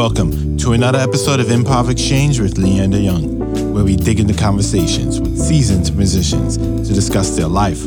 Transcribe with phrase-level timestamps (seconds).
[0.00, 5.20] Welcome to another episode of Improv Exchange with Leander Young, where we dig into conversations
[5.20, 7.84] with seasoned musicians to discuss their life,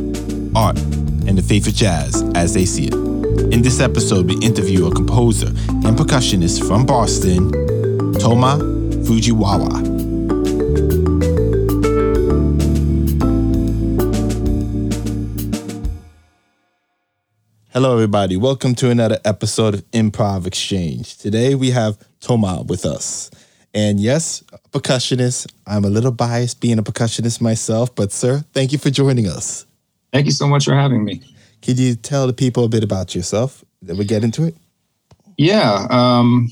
[0.55, 0.77] art,
[1.25, 2.93] and the faith of jazz as they see it.
[3.51, 7.51] In this episode, we interview a composer and percussionist from Boston,
[8.19, 8.59] Toma
[9.07, 9.92] Fujiwara.
[17.73, 18.37] Hello, everybody.
[18.37, 21.17] Welcome to another episode of Improv Exchange.
[21.17, 23.31] Today we have Toma with us.
[23.73, 25.51] And yes, percussionist.
[25.65, 29.65] I'm a little biased being a percussionist myself, but sir, thank you for joining us.
[30.11, 31.23] Thank you so much for having me.
[31.63, 33.65] Could you tell the people a bit about yourself?
[33.81, 34.55] Then we get into it.
[35.39, 35.87] Yeah.
[35.89, 36.49] Um,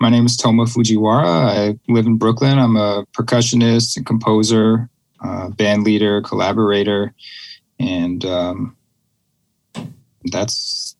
[0.00, 1.26] my name is Toma Fujiwara.
[1.26, 2.58] I live in Brooklyn.
[2.58, 4.88] I'm a percussionist and composer,
[5.22, 7.12] uh, band leader, collaborator,
[7.78, 8.74] and um,
[10.30, 10.96] that's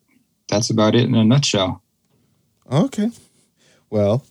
[0.48, 1.82] that's about it in a nutshell.
[2.70, 3.10] Okay.
[3.90, 4.26] Well,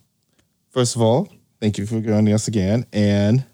[0.69, 1.29] first of all,
[1.61, 2.85] thank you for joining us again.
[2.93, 3.45] And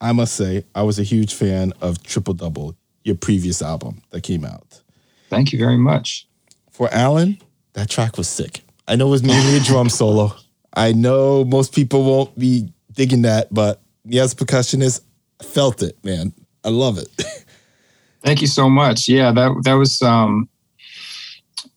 [0.00, 4.22] I must say, I was a huge fan of Triple Double, your previous album that
[4.22, 4.82] came out.
[5.28, 6.28] Thank you very much.
[6.70, 7.38] For Alan,
[7.72, 8.62] that track was sick.
[8.86, 10.34] I know it was mainly a drum solo.
[10.74, 15.00] I know most people won't be digging that, but me as percussionist,
[15.40, 16.32] I felt it, man.
[16.64, 17.08] I love it.
[18.22, 19.08] Thank you so much.
[19.08, 20.48] Yeah, that that was um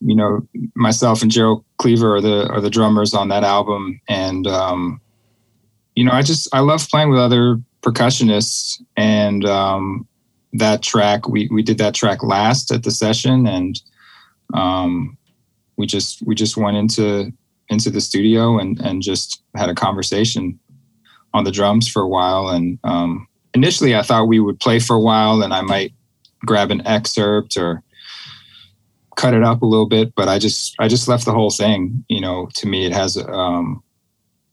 [0.01, 4.47] you know, myself and Gerald Cleaver are the are the drummers on that album, and
[4.47, 5.01] um,
[5.95, 10.07] you know, I just I love playing with other percussionists, and um,
[10.53, 13.79] that track we we did that track last at the session, and
[14.53, 15.17] um,
[15.77, 17.31] we just we just went into
[17.69, 20.59] into the studio and and just had a conversation
[21.33, 24.95] on the drums for a while, and um, initially I thought we would play for
[24.95, 25.93] a while, and I might
[26.45, 27.83] grab an excerpt or
[29.19, 32.05] cut it up a little bit, but I just I just left the whole thing.
[32.07, 33.83] You know, to me, it has um,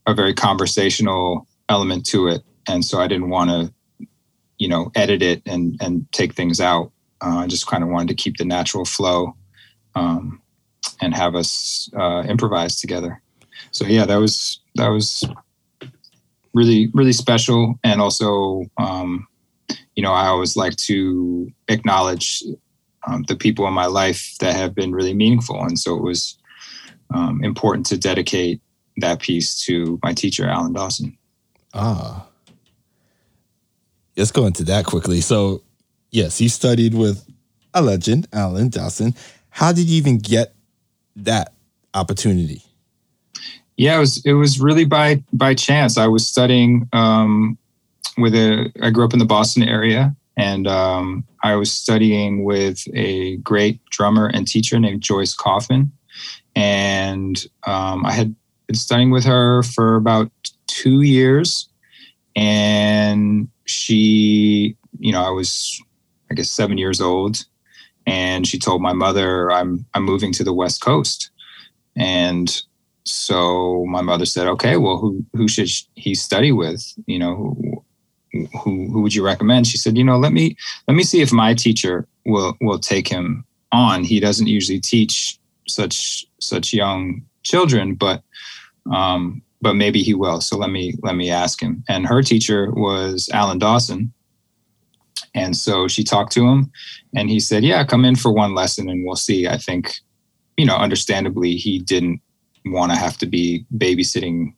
[0.06, 4.06] a very conversational element to it, and so I didn't want to,
[4.58, 6.90] you know, edit it and and take things out.
[7.24, 9.36] Uh, I just kind of wanted to keep the natural flow
[9.94, 10.42] um,
[11.00, 13.22] and have us uh, improvise together.
[13.70, 15.22] So yeah, that was that was
[16.54, 18.64] really really special, and also.
[18.78, 19.28] Um,
[19.94, 22.44] you know, I always like to acknowledge
[23.06, 25.62] um, the people in my life that have been really meaningful.
[25.62, 26.36] And so it was
[27.14, 28.60] um, important to dedicate
[28.98, 31.16] that piece to my teacher, Alan Dawson.
[31.74, 32.26] Ah.
[34.16, 35.20] Let's go into that quickly.
[35.20, 35.62] So,
[36.10, 37.24] yes, you studied with
[37.74, 39.14] a legend, Alan Dawson.
[39.50, 40.54] How did you even get
[41.16, 41.52] that
[41.94, 42.62] opportunity?
[43.76, 45.98] Yeah, it was it was really by by chance.
[45.98, 47.58] I was studying um,
[48.16, 48.72] with a.
[48.80, 53.84] I grew up in the Boston area, and um, I was studying with a great
[53.90, 55.92] drummer and teacher named Joyce Kaufman.
[56.54, 58.34] And um, I had
[58.66, 60.30] been studying with her for about
[60.66, 61.68] two years.
[62.34, 65.80] And she, you know, I was,
[66.30, 67.44] I guess, seven years old.
[68.06, 71.30] And she told my mother, I'm, I'm moving to the West Coast.
[71.96, 72.62] And
[73.04, 76.84] so my mother said, okay, well, who, who should he study with?
[77.06, 77.75] You know,
[78.62, 79.66] who who would you recommend?
[79.66, 83.08] She said, you know, let me let me see if my teacher will will take
[83.08, 84.04] him on.
[84.04, 85.38] He doesn't usually teach
[85.68, 88.22] such such young children, but
[88.92, 90.40] um, but maybe he will.
[90.40, 91.82] So let me let me ask him.
[91.88, 94.12] And her teacher was Alan Dawson.
[95.34, 96.70] And so she talked to him
[97.14, 99.46] and he said, Yeah, come in for one lesson and we'll see.
[99.46, 99.94] I think,
[100.56, 102.20] you know, understandably, he didn't
[102.64, 104.54] want to have to be babysitting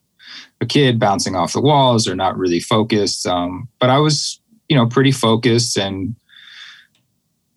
[0.60, 3.26] a kid bouncing off the walls or not really focused.
[3.26, 6.14] Um, but I was, you know, pretty focused and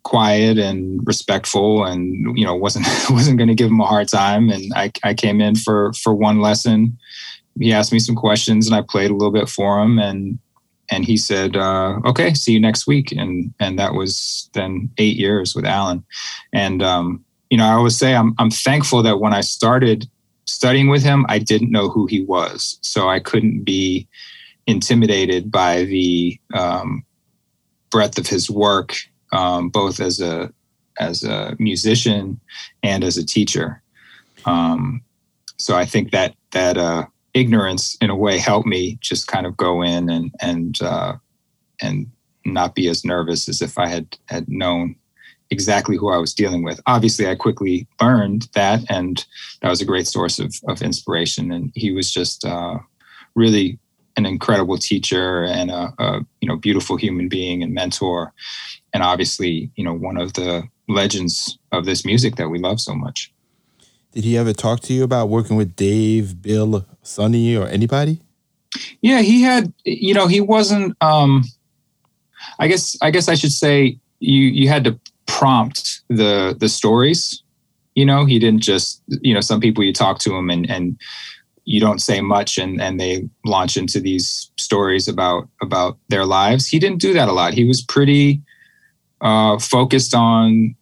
[0.04, 4.50] quiet and respectful and you know wasn't wasn't going to give him a hard time.
[4.50, 6.98] And I, I came in for for one lesson.
[7.58, 10.38] He asked me some questions and i played a little bit for him and
[10.90, 13.12] and he said uh, okay see you next week.
[13.12, 16.04] And and that was then eight years with alan.
[16.52, 20.08] And um, you know i always say i'm, I'm thankful that when i started
[20.52, 22.78] studying with him, I didn't know who he was.
[22.82, 24.06] So I couldn't be
[24.66, 27.04] intimidated by the um,
[27.90, 28.94] breadth of his work,
[29.32, 30.52] um, both as a
[31.00, 32.38] as a musician
[32.82, 33.82] and as a teacher.
[34.44, 35.02] Um,
[35.56, 39.56] so I think that that uh, ignorance, in a way, helped me just kind of
[39.56, 41.14] go in and and uh,
[41.80, 42.10] and
[42.44, 44.96] not be as nervous as if I had had known
[45.52, 46.80] exactly who I was dealing with.
[46.86, 49.24] Obviously, I quickly learned that, and
[49.60, 51.52] that was a great source of, of inspiration.
[51.52, 52.78] And he was just uh,
[53.34, 53.78] really
[54.16, 58.32] an incredible teacher and a, a, you know beautiful human being and mentor,
[58.92, 62.94] and obviously you know one of the legends of this music that we love so
[62.94, 63.32] much.
[64.12, 68.20] Did he ever talk to you about working with Dave, Bill, Sonny, or anybody?
[69.00, 69.72] Yeah, he had.
[69.84, 70.96] You know, he wasn't.
[71.00, 71.44] Um,
[72.58, 72.96] I guess.
[73.02, 74.42] I guess I should say you.
[74.42, 74.98] You had to
[75.32, 77.42] prompt the the stories.
[77.94, 79.02] You know, he didn't just.
[79.08, 80.98] You know, some people you talk to him and and
[81.64, 86.68] you don't say much and and they launch into these stories about about their lives.
[86.68, 87.54] He didn't do that a lot.
[87.54, 88.42] He was pretty
[89.20, 90.74] uh, focused on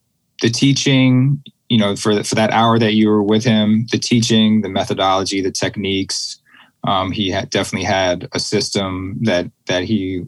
[0.42, 1.42] the teaching.
[1.68, 5.40] You know, for for that hour that you were with him, the teaching, the methodology,
[5.40, 6.36] the techniques.
[6.82, 10.24] Um, he had definitely had a system that that he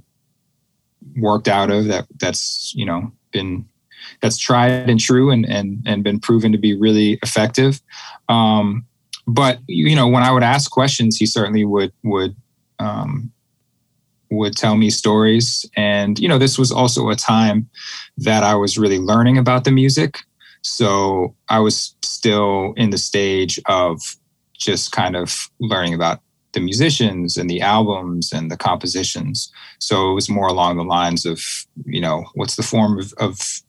[1.16, 3.64] worked out of that that's you know been
[4.20, 7.80] that's tried and true and and and been proven to be really effective.
[8.28, 8.84] Um,
[9.26, 12.36] but you know, when I would ask questions, he certainly would would
[12.78, 13.30] um,
[14.30, 15.66] would tell me stories.
[15.76, 17.68] And you know, this was also a time
[18.18, 20.18] that I was really learning about the music.
[20.62, 24.00] So I was still in the stage of
[24.56, 26.20] just kind of learning about
[26.52, 29.50] the musicians and the albums and the compositions.
[29.78, 31.42] So it was more along the lines of,
[31.86, 33.62] you know, what's the form of, of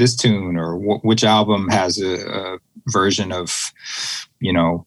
[0.00, 3.72] this tune or w- which album has a, a, version of,
[4.40, 4.84] you know,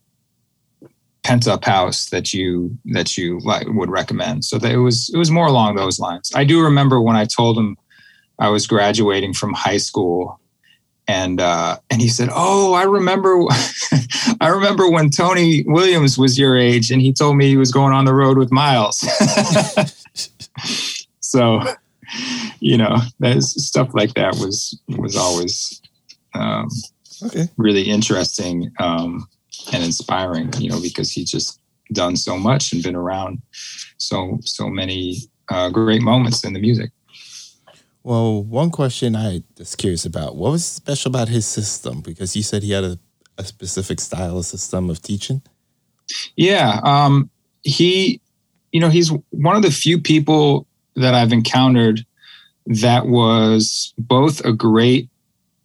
[1.23, 4.43] pent up house that you that you like would recommend.
[4.43, 6.31] So that it was it was more along those lines.
[6.35, 7.77] I do remember when I told him
[8.39, 10.39] I was graduating from high school
[11.07, 13.37] and uh, and he said, "Oh, I remember,
[14.41, 17.93] I remember when Tony Williams was your age, and he told me he was going
[17.93, 18.99] on the road with Miles."
[21.19, 21.61] so,
[22.63, 22.95] you know,
[23.39, 25.81] stuff like that was was always
[26.33, 26.69] um,
[27.25, 27.49] okay.
[27.57, 28.71] really interesting.
[28.79, 29.27] Um,
[29.71, 31.61] and inspiring, you know, because he's just
[31.91, 33.41] done so much and been around
[33.97, 35.17] so so many
[35.49, 36.91] uh, great moments in the music.
[38.03, 42.01] Well, one question I was curious about: what was special about his system?
[42.01, 42.99] Because you said he had a,
[43.37, 45.41] a specific style, a system of teaching.
[46.35, 47.29] Yeah, um,
[47.61, 48.21] he,
[48.71, 52.05] you know, he's one of the few people that I've encountered
[52.65, 55.09] that was both a great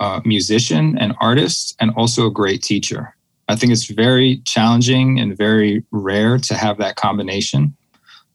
[0.00, 3.14] uh, musician and artist, and also a great teacher.
[3.48, 7.74] I think it's very challenging and very rare to have that combination.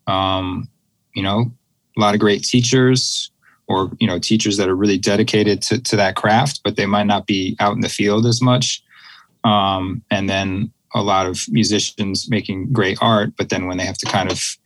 [0.07, 0.67] Um,
[1.13, 1.51] you know,
[1.95, 3.31] a lot of great teachers
[3.67, 7.05] or, you know, teachers that are really dedicated to, to that craft, but they might
[7.05, 8.83] not be out in the field as much.
[9.43, 13.97] Um, and then a lot of musicians making great art, but then when they have
[13.99, 14.57] to kind of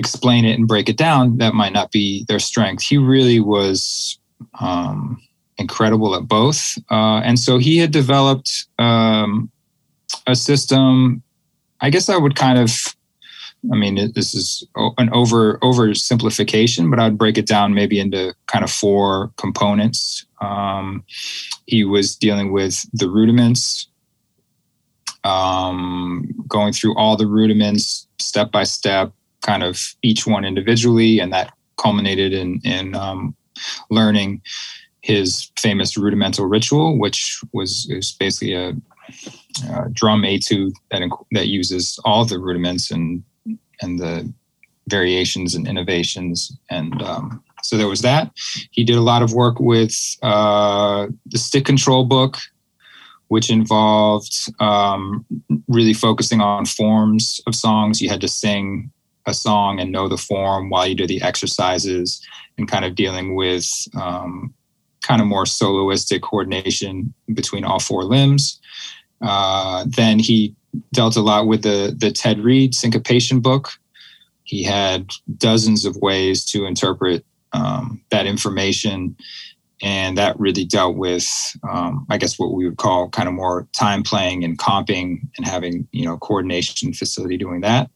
[0.00, 2.82] explain it and break it down, that might not be their strength.
[2.82, 4.18] He really was
[4.58, 5.22] um,
[5.58, 6.76] incredible at both.
[6.90, 9.50] Uh, and so he had developed um,
[10.26, 11.22] a system.
[11.80, 12.70] I guess I would kind of,
[13.72, 14.66] I mean, this is
[14.96, 20.26] an over oversimplification, but I'd break it down maybe into kind of four components.
[20.40, 21.04] Um,
[21.66, 23.86] he was dealing with the rudiments,
[25.24, 31.32] um, going through all the rudiments step by step, kind of each one individually, and
[31.32, 33.34] that culminated in in um,
[33.90, 34.42] learning
[35.02, 37.86] his famous rudimental ritual, which was,
[38.18, 38.74] basically a,
[39.70, 41.02] a, drum etude that
[41.32, 43.22] that uses all the rudiments and
[43.80, 44.32] and the
[44.88, 46.52] variations and innovations.
[46.68, 48.30] And um, so there was that.
[48.70, 52.36] He did a lot of work with uh, the stick control book,
[53.28, 55.24] which involved um,
[55.68, 58.02] really focusing on forms of songs.
[58.02, 58.90] You had to sing
[59.26, 62.24] a song and know the form while you do the exercises
[62.58, 63.66] and kind of dealing with
[64.00, 64.52] um,
[65.02, 68.60] kind of more soloistic coordination between all four limbs.
[69.22, 70.54] Uh, then he
[70.92, 73.70] dealt a lot with the the Ted Reed syncopation book.
[74.44, 79.16] He had dozens of ways to interpret um, that information,
[79.82, 81.28] and that really dealt with,
[81.68, 85.46] um, I guess, what we would call kind of more time playing and comping and
[85.46, 87.90] having you know coordination facility doing that.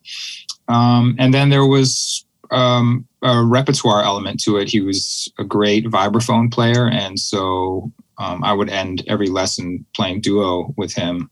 [0.68, 4.68] Um, and then there was um, a repertoire element to it.
[4.68, 10.20] He was a great vibraphone player, and so um, I would end every lesson playing
[10.20, 11.30] duo with him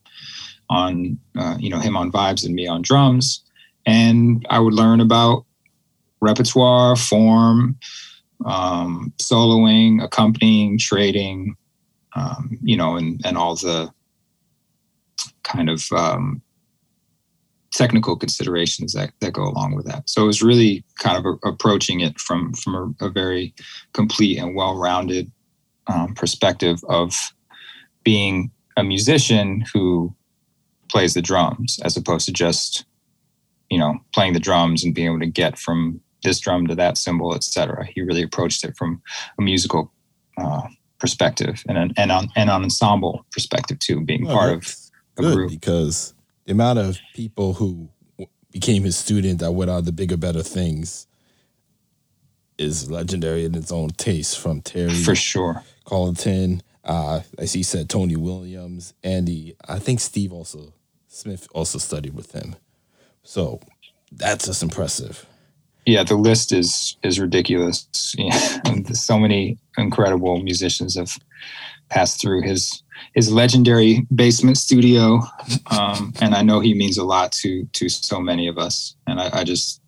[0.69, 3.43] on, uh, you know, him on vibes and me on drums,
[3.87, 5.45] and I would learn about
[6.21, 7.77] repertoire, form,
[8.45, 11.57] um, soloing, accompanying, trading,
[12.15, 13.93] um, you know, and and all the
[15.43, 16.43] kind of um,
[17.73, 20.09] technical considerations that, that go along with that.
[20.09, 23.55] So it was really kind of a, approaching it from from a, a very
[23.93, 25.31] complete and well-rounded
[25.87, 27.33] um, perspective of
[28.05, 30.15] being a musician who
[30.91, 32.85] plays the drums, as opposed to just
[33.71, 36.97] you know playing the drums and being able to get from this drum to that
[36.97, 37.87] cymbal, etc.
[37.87, 39.03] He really approached it from
[39.39, 39.93] a musical
[40.39, 44.77] uh, perspective and an and on and an ensemble perspective too, being part of
[45.19, 45.51] a group.
[45.51, 46.12] because
[46.45, 47.89] the amount of people who
[48.51, 51.07] became his student that went on the bigger, better things
[52.59, 54.39] is legendary in its own taste.
[54.39, 55.63] From Terry for sure.
[55.85, 59.57] Carlton, uh, as he said, Tony Williams, Andy.
[59.69, 60.73] I think Steve also
[61.09, 62.57] Smith also studied with him.
[63.23, 63.61] So
[64.11, 65.27] that's just impressive.
[65.85, 67.89] Yeah, the list is is ridiculous.
[68.19, 68.59] Yeah,
[68.93, 71.17] so many incredible musicians have
[71.89, 72.82] passed through his
[73.15, 75.21] his legendary basement studio,
[75.71, 78.97] um, and I know he means a lot to to so many of us.
[79.07, 79.81] And I, I just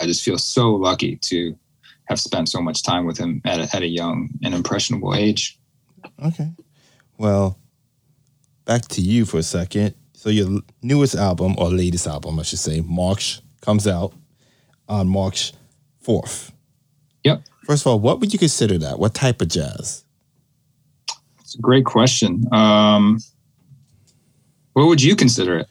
[0.00, 1.56] I just feel so lucky to
[2.06, 5.58] have spent so much time with him at a, at a young and impressionable age.
[6.24, 6.50] Okay.
[7.18, 7.58] Well,
[8.64, 9.94] back to you for a second.
[10.14, 14.12] So your newest album or latest album, I should say, March comes out
[14.88, 15.52] on March
[16.04, 16.50] 4th.
[17.24, 17.42] Yep.
[17.64, 18.98] First of all, what would you consider that?
[18.98, 20.04] What type of jazz?
[21.50, 22.44] It's a great question.
[22.52, 23.18] Um,
[24.74, 25.68] what would you consider it?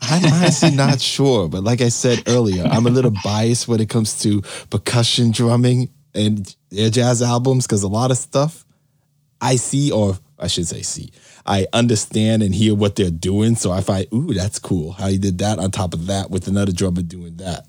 [0.00, 3.90] I'm honestly not sure, but like I said earlier, I'm a little biased when it
[3.90, 4.40] comes to
[4.70, 8.64] percussion drumming and their jazz albums because a lot of stuff
[9.38, 11.12] I see, or I should say see,
[11.44, 13.54] I understand and hear what they're doing.
[13.54, 16.48] So I find, ooh, that's cool how you did that on top of that with
[16.48, 17.66] another drummer doing that.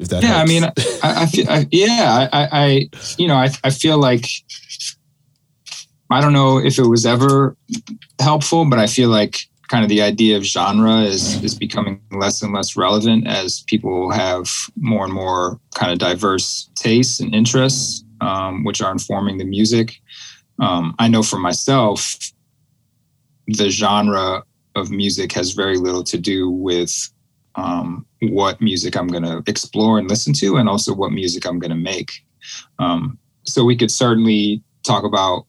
[0.00, 0.32] If that Mm-hmm.
[0.32, 3.98] yeah, I mean, I, I feel, I, yeah, I, I, you know, I, I feel
[3.98, 4.26] like
[6.14, 7.56] I don't know if it was ever
[8.20, 12.40] helpful, but I feel like kind of the idea of genre is is becoming less
[12.40, 18.04] and less relevant as people have more and more kind of diverse tastes and interests,
[18.20, 20.00] um, which are informing the music.
[20.60, 22.16] Um, I know for myself,
[23.48, 24.44] the genre
[24.76, 26.92] of music has very little to do with
[27.56, 31.58] um, what music I'm going to explore and listen to, and also what music I'm
[31.58, 32.24] going to make.
[32.78, 35.46] Um, so we could certainly talk about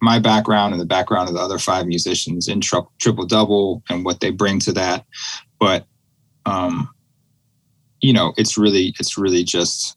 [0.00, 4.04] my background and the background of the other five musicians in tri- Triple Double and
[4.04, 5.04] what they bring to that.
[5.58, 5.86] But
[6.44, 6.88] um,
[8.00, 9.96] you know, it's really it's really just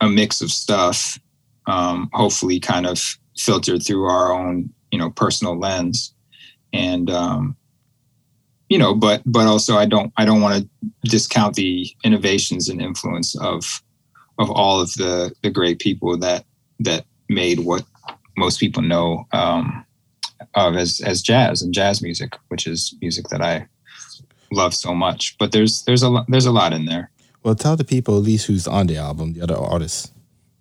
[0.00, 1.18] a mix of stuff.
[1.66, 3.00] Um, hopefully, kind of
[3.36, 6.14] filtered through our own you know personal lens,
[6.72, 7.56] and um,
[8.68, 12.80] you know, but but also I don't I don't want to discount the innovations and
[12.80, 13.82] influence of
[14.38, 16.44] of all of the the great people that
[16.80, 17.84] that made what
[18.36, 19.84] most people know um,
[20.54, 23.66] of as as jazz and jazz music, which is music that I
[24.52, 25.36] love so much.
[25.38, 27.10] But there's there's a lo- there's a lot in there.
[27.42, 30.12] well, tell the people at least who's on the album, the other artists.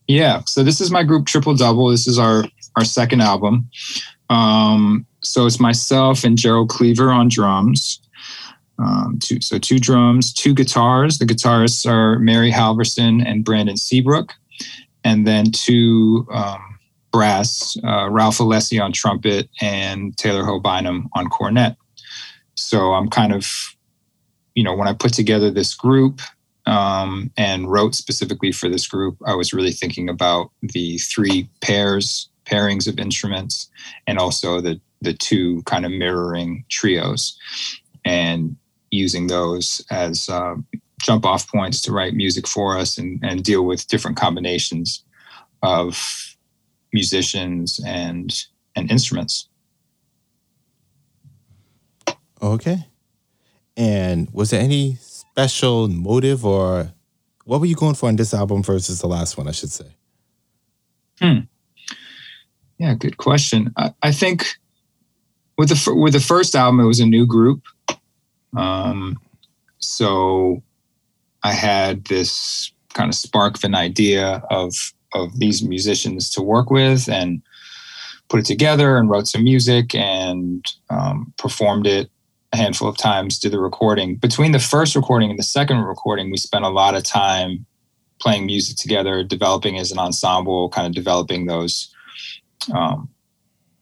[0.07, 0.41] Yeah.
[0.45, 1.87] So this is my group Triple Double.
[1.89, 3.69] This is our our second album.
[4.29, 8.01] Um, so it's myself and Gerald Cleaver on drums.
[8.79, 11.19] Um, two, so two drums, two guitars.
[11.19, 14.33] The guitarists are Mary Halvorson and Brandon Seabrook,
[15.03, 16.70] and then two um,
[17.11, 21.75] brass, uh, Ralph Alessi on trumpet and Taylor Ho Bynum on cornet.
[22.55, 23.75] So I'm kind of,
[24.55, 26.21] you know, when I put together this group,
[26.65, 32.29] um, and wrote specifically for this group, I was really thinking about the three pairs,
[32.45, 33.69] pairings of instruments,
[34.07, 37.35] and also the the two kind of mirroring trios,
[38.05, 38.55] and
[38.91, 40.55] using those as uh,
[41.01, 45.03] jump off points to write music for us and, and deal with different combinations
[45.63, 46.30] of
[46.93, 48.33] musicians and
[48.75, 49.47] and instruments.
[52.41, 52.87] Okay.
[53.77, 56.91] And was there any special motive or
[57.45, 59.85] what were you going for on this album versus the last one, I should say?
[62.81, 63.71] Yeah, good question.
[63.77, 64.57] I, I think
[65.55, 67.61] with the with the first album, it was a new group,
[68.57, 69.19] um,
[69.77, 70.63] so
[71.43, 74.73] I had this kind of spark of an idea of
[75.13, 77.41] of these musicians to work with, and
[78.29, 82.09] put it together, and wrote some music, and um, performed it
[82.53, 83.39] a handful of times.
[83.39, 86.95] Did the recording between the first recording and the second recording, we spent a lot
[86.95, 87.65] of time
[88.19, 91.93] playing music together, developing as an ensemble, kind of developing those
[92.73, 93.09] um,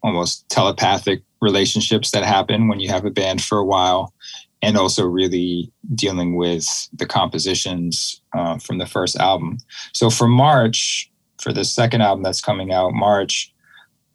[0.01, 4.13] almost telepathic relationships that happen when you have a band for a while,
[4.61, 9.57] and also really dealing with the compositions uh, from the first album.
[9.93, 11.08] So for March,
[11.41, 13.53] for the second album that's coming out, March,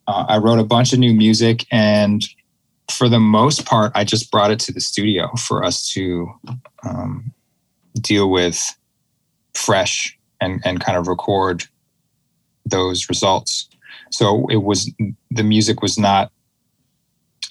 [0.07, 2.23] uh, I wrote a bunch of new music, and
[2.91, 6.31] for the most part, I just brought it to the studio for us to
[6.87, 7.33] um,
[8.01, 8.61] deal with
[9.55, 11.65] fresh and, and kind of record
[12.67, 13.69] those results.
[14.11, 14.91] So it was
[15.31, 16.31] the music was not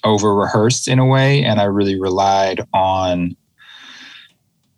[0.04, 3.34] over rehearsed in a way and i really relied on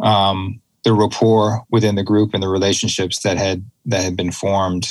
[0.00, 4.86] um, the rapport within the group and the relationships that had that had been formed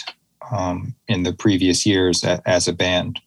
[0.52, 3.20] um, in the previous years a, as a band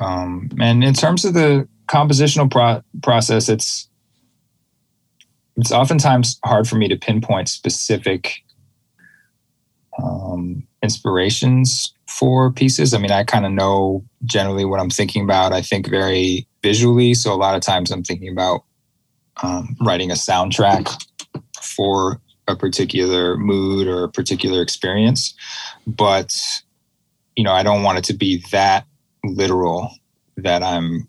[0.00, 3.88] Um, and in terms of the compositional pro- process, it's
[5.56, 8.42] it's oftentimes hard for me to pinpoint specific
[10.02, 12.94] um, inspirations for pieces.
[12.94, 15.52] I mean, I kind of know generally what I'm thinking about.
[15.52, 18.64] I think very visually, so a lot of times I'm thinking about
[19.42, 21.04] um, writing a soundtrack
[21.62, 25.34] for a particular mood or a particular experience.
[25.86, 26.34] But
[27.36, 28.86] you know, I don't want it to be that
[29.24, 29.90] literal
[30.36, 31.08] that I'm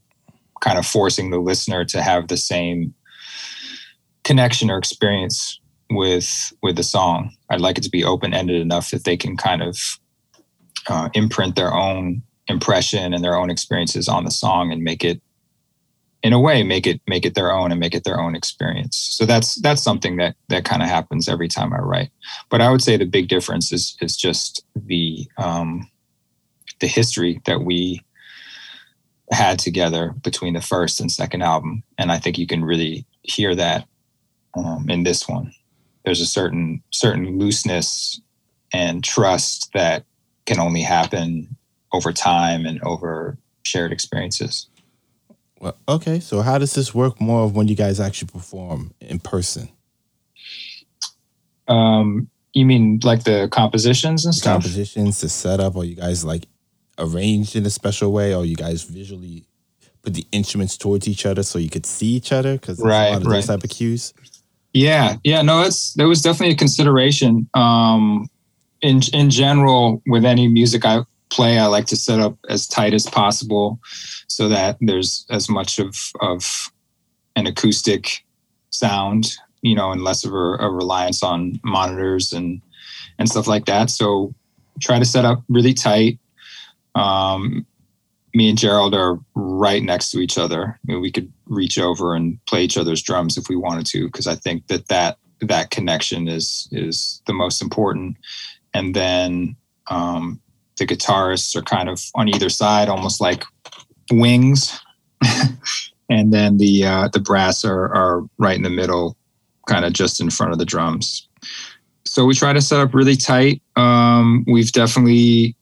[0.62, 2.94] kind of forcing the listener to have the same
[4.24, 7.36] connection or experience with with the song.
[7.50, 10.00] I'd like it to be open ended enough that they can kind of
[10.88, 15.22] uh, imprint their own impression and their own experiences on the song and make it
[16.24, 18.98] in a way make it make it their own and make it their own experience.
[18.98, 22.10] So that's that's something that that kind of happens every time i write.
[22.50, 25.90] But i would say the big difference is is just the um
[26.80, 28.04] the history that we
[29.32, 31.84] had together between the first and second album.
[31.98, 33.88] And i think you can really hear that
[34.56, 35.54] um, in this one.
[36.06, 38.20] There's a certain certain looseness
[38.74, 40.04] and trust that
[40.46, 41.56] can only happen
[41.94, 44.68] over time and over shared experiences.
[45.62, 46.20] Well, okay.
[46.20, 49.70] So how does this work more of when you guys actually perform in person?
[51.68, 54.64] Um, you mean like the compositions and the stuff?
[54.64, 56.48] Compositions, the setup, or you guys like
[56.98, 59.46] arranged in a special way, or you guys visually
[60.02, 62.54] put the instruments towards each other so you could see each other?
[62.54, 63.36] Because right, a lot of right.
[63.36, 64.16] those type of cues.
[64.74, 67.48] Yeah, yeah, no, it's that was definitely a consideration.
[67.54, 68.28] Um,
[68.82, 72.94] in in general, with any music I play, I like to set up as tight
[72.94, 73.80] as possible,
[74.28, 76.72] so that there's as much of of
[77.36, 78.26] an acoustic
[78.70, 82.62] sound, you know, and less of a, a reliance on monitors and
[83.18, 83.90] and stuff like that.
[83.90, 84.34] So
[84.80, 86.20] try to set up really tight.
[86.96, 87.66] Um,
[88.34, 90.64] me and Gerald are right next to each other.
[90.68, 94.06] I mean, we could reach over and play each other's drums if we wanted to,
[94.06, 98.18] because I think that that that connection is is the most important.
[98.74, 99.56] And then
[99.88, 100.41] um,
[100.82, 103.44] the guitarists are kind of on either side, almost like
[104.12, 104.80] wings.
[106.10, 109.16] and then the uh, the brass are are right in the middle,
[109.68, 111.28] kind of just in front of the drums.
[112.04, 113.62] So we try to set up really tight.
[113.76, 115.56] Um, we've definitely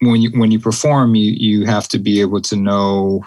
[0.00, 3.24] when you when you perform, you you have to be able to know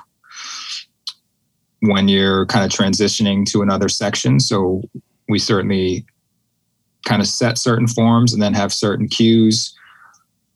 [1.79, 4.39] when you're kind of transitioning to another section.
[4.39, 4.83] So
[5.27, 6.05] we certainly
[7.05, 9.75] kind of set certain forms and then have certain cues.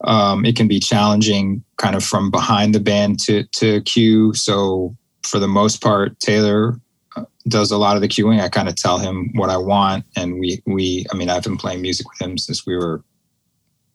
[0.04, 4.34] Um, it can be challenging kind of from behind the band to to cue.
[4.34, 6.80] So for the most part, Taylor
[7.16, 8.42] uh, does a lot of the cueing.
[8.42, 11.58] I kind of tell him what I want, and we we I mean I've been
[11.58, 13.04] playing music with him since we were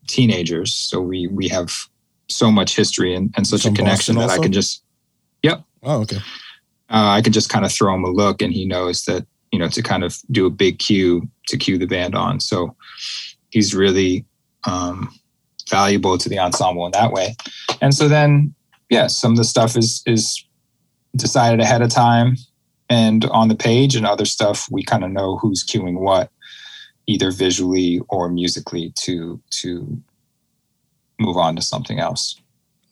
[0.08, 1.70] teenagers, so we we have
[2.30, 4.82] so much history and, and such a connection that I can just,
[5.42, 5.62] yep.
[5.82, 6.18] Oh, okay.
[6.88, 9.58] Uh, I can just kind of throw him a look and he knows that, you
[9.58, 12.40] know, to kind of do a big cue to cue the band on.
[12.40, 12.76] So
[13.50, 14.24] he's really
[14.64, 15.12] um,
[15.68, 17.36] valuable to the ensemble in that way.
[17.80, 18.54] And so then,
[18.88, 20.44] yeah, some of the stuff is, is
[21.16, 22.36] decided ahead of time
[22.88, 26.30] and on the page and other stuff, we kind of know who's cueing what
[27.06, 30.00] either visually or musically to, to
[31.18, 32.40] move on to something else.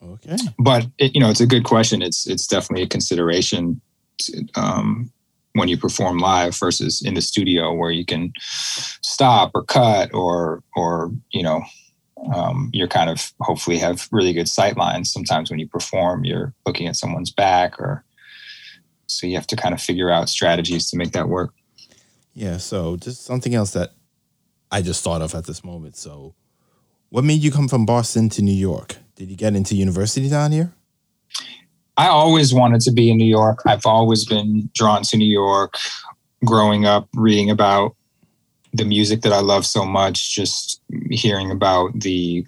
[0.02, 0.36] Okay.
[0.58, 2.02] But it, you know, it's a good question.
[2.02, 3.80] It's it's definitely a consideration
[4.18, 5.10] to, um,
[5.54, 8.32] when you perform live versus in the studio where you can
[9.02, 11.62] stop or cut or or you know
[12.34, 15.12] um, you're kind of hopefully have really good sight lines.
[15.12, 18.04] Sometimes when you perform, you're looking at someone's back or
[19.06, 21.54] so you have to kind of figure out strategies to make that work.
[22.34, 22.58] Yeah.
[22.58, 23.92] So just something else that
[24.70, 25.96] I just thought of at this moment.
[25.96, 26.34] So
[27.08, 28.96] what made you come from Boston to New York?
[29.16, 30.72] Did you get into university down here?
[31.98, 33.58] I always wanted to be in New York.
[33.66, 35.74] I've always been drawn to New York
[36.44, 37.96] growing up, reading about
[38.72, 40.80] the music that I love so much, just
[41.10, 42.46] hearing about the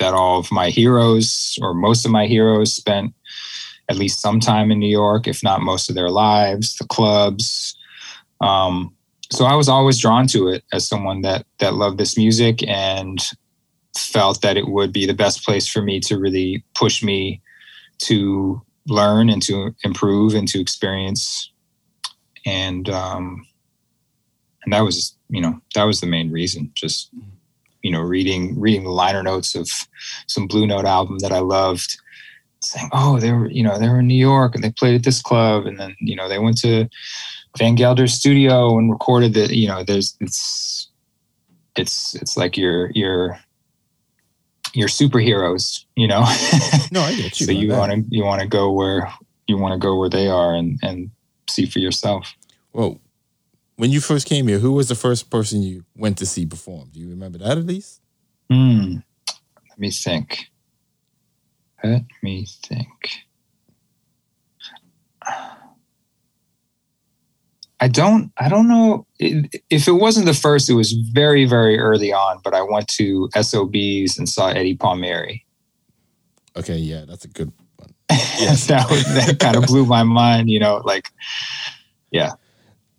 [0.00, 3.12] that all of my heroes or most of my heroes spent
[3.90, 7.76] at least some time in New York, if not most of their lives, the clubs.
[8.40, 8.94] Um,
[9.30, 13.22] so I was always drawn to it as someone that that loved this music and
[13.94, 17.41] felt that it would be the best place for me to really push me
[18.06, 21.50] to learn and to improve and to experience.
[22.44, 23.46] And um
[24.64, 27.10] and that was you know that was the main reason just
[27.82, 29.68] you know reading reading the liner notes of
[30.26, 31.96] some blue note album that i loved.
[32.60, 35.04] Saying oh they were you know they were in new york and they played at
[35.04, 35.66] this club.
[35.66, 36.88] And then you know they went to
[37.58, 40.88] Van Gelder's studio and recorded that you know, there's it's
[41.76, 43.38] it's it's like you're you're
[44.74, 46.20] your superheroes, you know.
[46.90, 47.46] no, I get you.
[47.46, 49.12] so you want to you want to go where
[49.46, 51.10] you want to go where they are and and
[51.48, 52.34] see for yourself.
[52.72, 52.98] Well,
[53.76, 56.88] when you first came here, who was the first person you went to see perform?
[56.92, 58.00] Do you remember that at least?
[58.50, 58.96] Hmm.
[59.68, 60.50] Let me think.
[61.82, 63.24] Let me think.
[67.82, 72.12] I don't I don't know if it wasn't the first it was very very early
[72.12, 75.44] on but I went to SOBs and saw Eddie Palmieri.
[76.56, 77.92] Okay, yeah, that's a good one.
[78.38, 78.68] Yes.
[78.68, 81.08] that, that kind of blew my mind, you know, like
[82.12, 82.34] yeah.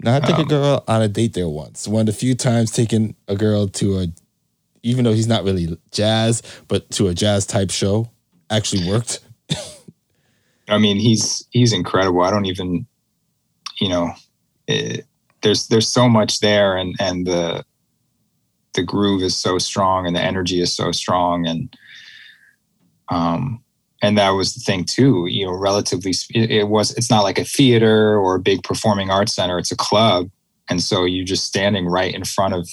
[0.02, 1.88] Now I took um, a girl on a date there once.
[1.88, 4.08] One of the few times taking a girl to a
[4.86, 8.12] even though he's not really jazz, but to a jazz type show
[8.50, 9.22] actually worked.
[10.68, 12.22] I mean, he's he's incredible.
[12.22, 12.86] I don't even
[13.80, 14.12] you know,
[14.68, 17.64] there's there's so much there, and and the
[18.74, 21.76] the groove is so strong, and the energy is so strong, and
[23.10, 23.64] um,
[24.02, 25.28] and that was the thing too.
[25.28, 26.92] You know, relatively, it, it was.
[26.98, 29.58] It's not like a theater or a big performing arts center.
[29.60, 30.30] It's a club,
[30.70, 32.68] and so you're just standing right in front of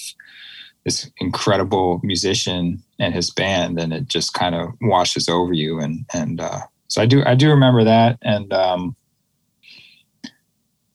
[0.84, 6.06] this incredible musician and his band and it just kind of washes over you and
[6.14, 8.96] and uh, so I do I do remember that and um,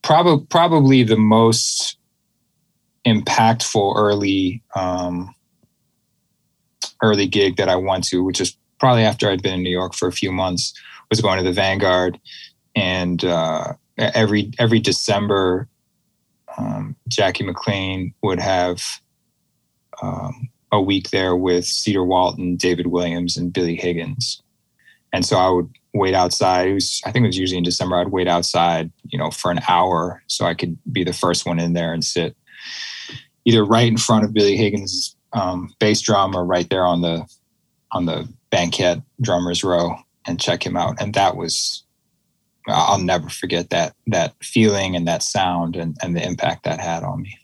[0.06, 1.98] probably probably the most
[3.04, 5.34] impactful early um,
[7.02, 9.94] early gig that I went to, which is probably after I'd been in New York
[9.94, 10.72] for a few months,
[11.10, 12.20] was going to the Vanguard,
[12.76, 15.68] and uh, every every December,
[16.56, 18.84] um, Jackie McLean would have
[20.02, 24.40] um, a week there with Cedar Walton, David Williams, and Billy Higgins,
[25.12, 26.68] and so I would wait outside.
[26.68, 27.96] It was, I think it was usually in December.
[27.96, 31.58] I'd wait outside, you know, for an hour so I could be the first one
[31.58, 32.36] in there and sit
[33.44, 37.26] either right in front of Billy Higgins' um, bass drum or right there on the
[37.92, 41.00] on the banquette drummers row and check him out.
[41.00, 41.84] And that was
[42.68, 47.04] I'll never forget that that feeling and that sound and, and the impact that had
[47.04, 47.38] on me.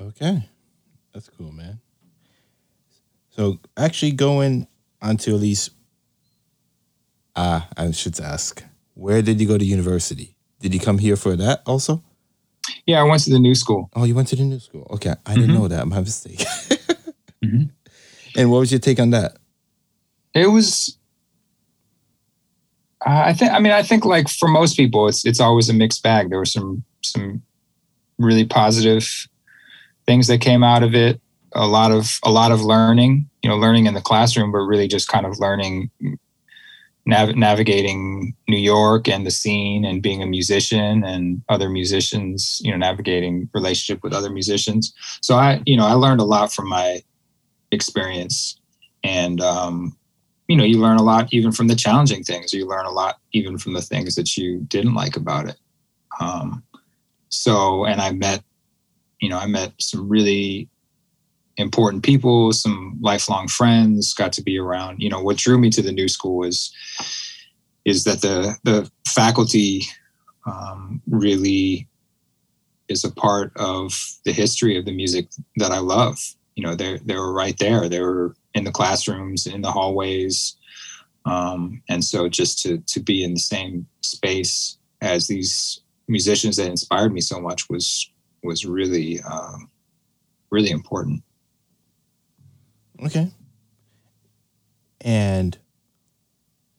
[0.00, 0.48] Okay.
[1.12, 1.80] That's cool, man.
[3.30, 4.68] So actually going
[5.00, 5.70] onto at least
[7.40, 8.64] Ah, I should ask.
[8.94, 10.34] Where did you go to university?
[10.58, 12.02] Did you come here for that also?
[12.84, 13.90] Yeah, I went to the new school.
[13.94, 14.88] Oh, you went to the new school.
[14.90, 15.58] Okay, I didn't mm-hmm.
[15.58, 15.86] know that.
[15.86, 16.38] My mistake.
[17.44, 17.62] mm-hmm.
[18.36, 19.36] And what was your take on that?
[20.34, 20.98] It was.
[23.06, 23.52] Uh, I think.
[23.52, 26.30] I mean, I think like for most people, it's it's always a mixed bag.
[26.30, 27.40] There were some some
[28.18, 29.28] really positive
[30.06, 31.20] things that came out of it.
[31.52, 33.30] A lot of a lot of learning.
[33.44, 35.92] You know, learning in the classroom, but really just kind of learning
[37.08, 42.70] nav- navigating New York and the scene and being a musician and other musicians, you
[42.70, 44.92] know, navigating relationship with other musicians.
[45.22, 47.02] So I, you know, I learned a lot from my
[47.72, 48.60] experience
[49.02, 49.96] and, um,
[50.48, 52.52] you know, you learn a lot even from the challenging things.
[52.52, 55.56] You learn a lot even from the things that you didn't like about it.
[56.20, 56.62] Um,
[57.30, 58.42] so, and I met,
[59.20, 60.68] you know, I met some really
[61.58, 65.00] important people, some lifelong friends, got to be around.
[65.00, 66.72] You know, what drew me to the new school is
[67.84, 69.82] is that the the faculty
[70.46, 71.88] um, really
[72.88, 73.92] is a part of
[74.24, 76.18] the history of the music that I love.
[76.54, 77.88] You know, they they were right there.
[77.88, 80.56] They were in the classrooms, in the hallways,
[81.26, 86.70] um, and so just to to be in the same space as these musicians that
[86.70, 88.10] inspired me so much was
[88.42, 89.68] was really um,
[90.50, 91.22] really important.
[93.04, 93.30] Okay.
[95.00, 95.56] And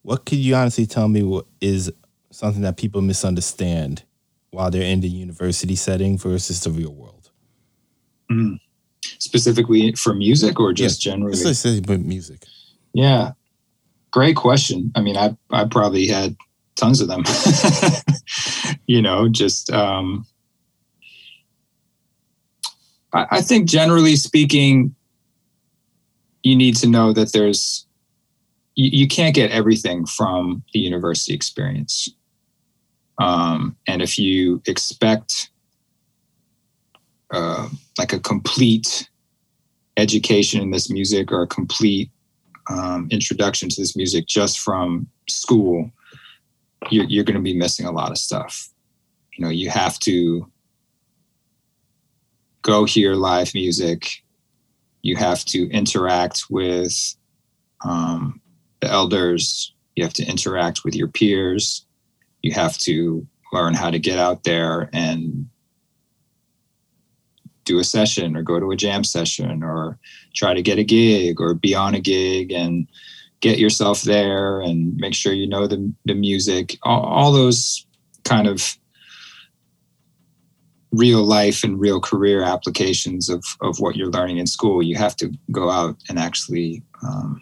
[0.02, 1.92] what could you honestly tell me is
[2.32, 4.04] something that people misunderstand
[4.52, 7.30] while they're in the university setting versus the real world?
[8.32, 8.60] Mm.
[9.02, 11.36] Specifically for music or just yeah, generally?
[11.36, 12.44] Specifically music.
[12.94, 13.32] Yeah.
[14.12, 14.92] Great question.
[14.96, 16.36] I mean, I, I probably had
[16.76, 17.24] tons of them.
[18.88, 20.26] you know, just um,
[23.14, 24.96] I, I think generally speaking,
[26.44, 27.86] you need to know that there's
[28.76, 32.10] you, you can't get everything from the university experience.
[33.20, 35.50] Um, and if you expect
[37.32, 39.10] uh, like a complete
[39.98, 42.10] education in this music or a complete
[42.70, 45.92] um, introduction to this music just from school,
[46.90, 48.70] you're, you're going to be missing a lot of stuff.
[49.34, 50.50] You know, you have to
[52.62, 54.24] go hear live music
[55.02, 57.16] you have to interact with
[57.86, 58.42] um,
[58.82, 59.74] the elders.
[59.96, 61.86] You have to interact with your peers.
[62.42, 65.50] You have to learn how to get out there and
[67.66, 69.98] do a session or go to a jam session or
[70.34, 72.88] try to get a gig or be on a gig and
[73.42, 76.78] get yourself there and make sure you know the, the music.
[76.84, 77.86] All, all those
[78.24, 78.78] kind of
[80.92, 85.16] real life and real career applications of, of what you're learning in school you have
[85.16, 87.42] to go out and actually um,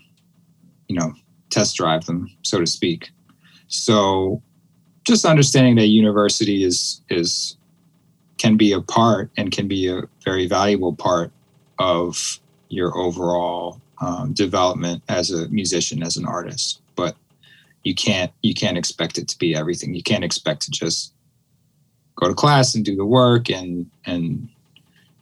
[0.88, 1.14] you know
[1.50, 3.10] test drive them so to speak.
[3.68, 4.42] So
[5.06, 7.58] just understanding that university is is
[8.38, 11.32] can be a part and can be a very valuable part
[11.80, 17.16] of your overall um, development as a musician as an artist but
[17.84, 19.94] you can't you can't expect it to be everything.
[19.94, 21.14] You can't expect to just
[22.18, 24.50] go to class and do the work and and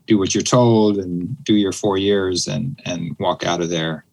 [0.08, 4.06] do what you're told and do your four years and and walk out of there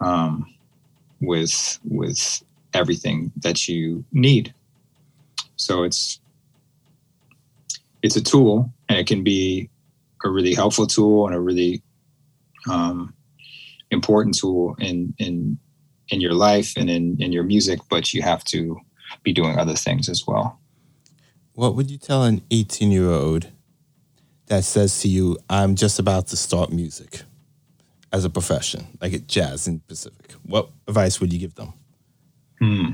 [0.00, 0.46] um,
[1.20, 2.42] with with
[2.74, 4.54] everything that you need.
[5.56, 6.20] So it's
[8.02, 9.68] it's a tool and it can be
[10.24, 11.82] a really helpful tool and a really
[12.70, 13.14] um,
[13.90, 15.58] important tool in in
[16.08, 18.78] in your life and in in your music but you have to
[19.22, 20.58] be doing other things as well
[21.54, 23.48] what would you tell an 18 year old
[24.46, 27.22] that says to you i'm just about to start music
[28.12, 30.32] as a profession like at jazz in pacific?
[30.44, 31.72] What advice would you give them?
[32.58, 32.90] Hmm.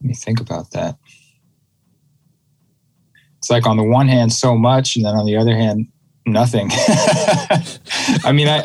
[0.00, 0.98] let me think about that.
[3.38, 5.88] It's like on the one hand so much and then on the other hand
[6.26, 6.70] nothing.
[8.24, 8.62] I mean I,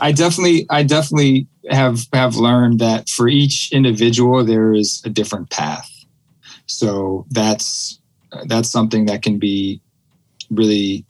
[0.00, 5.50] I definitely i definitely have have learned that for each individual there is a different
[5.50, 5.90] path.
[6.66, 8.00] So that's
[8.46, 9.80] that's something that can be
[10.50, 11.04] really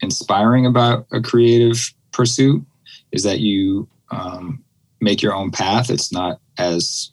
[0.00, 2.64] inspiring about a creative pursuit
[3.12, 4.62] is that you um,
[5.00, 5.90] make your own path.
[5.90, 7.12] It's not as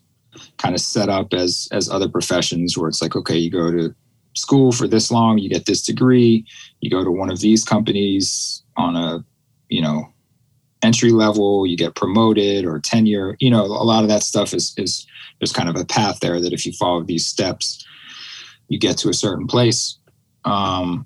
[0.57, 3.95] kind of set up as as other professions where it's like okay you go to
[4.37, 6.45] school for this long, you get this degree,
[6.81, 9.23] you go to one of these companies on a,
[9.69, 10.13] you know,
[10.81, 13.35] entry level, you get promoted or tenure.
[13.39, 15.05] You know, a lot of that stuff is is
[15.39, 17.85] there's kind of a path there that if you follow these steps,
[18.69, 19.97] you get to a certain place.
[20.45, 21.05] Um,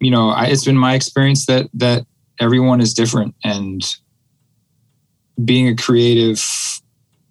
[0.00, 2.06] you know, I, it's been my experience that that
[2.40, 3.82] everyone is different, and
[5.44, 6.44] being a creative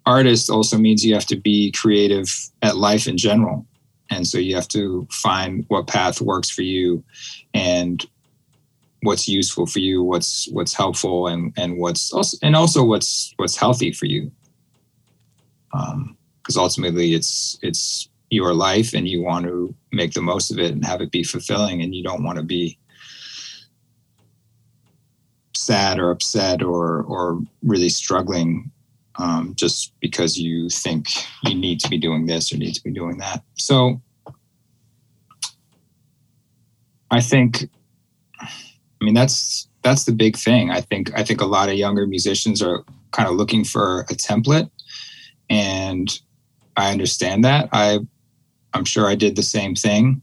[0.06, 2.28] artist also means you have to be creative
[2.62, 3.66] at life in general
[4.14, 7.02] and so you have to find what path works for you
[7.52, 8.06] and
[9.02, 13.56] what's useful for you what's what's helpful and and what's also and also what's what's
[13.56, 14.30] healthy for you.
[15.72, 20.58] Um because ultimately it's it's your life and you want to make the most of
[20.58, 22.78] it and have it be fulfilling and you don't want to be
[25.54, 28.70] sad or upset or or really struggling
[29.16, 31.08] um, just because you think
[31.44, 33.42] you need to be doing this or need to be doing that.
[33.54, 34.00] So
[37.10, 37.68] I think,
[38.40, 40.70] I mean, that's that's the big thing.
[40.70, 44.14] I think I think a lot of younger musicians are kind of looking for a
[44.14, 44.70] template,
[45.48, 46.08] and
[46.76, 47.68] I understand that.
[47.72, 48.00] I
[48.72, 50.22] I'm sure I did the same thing.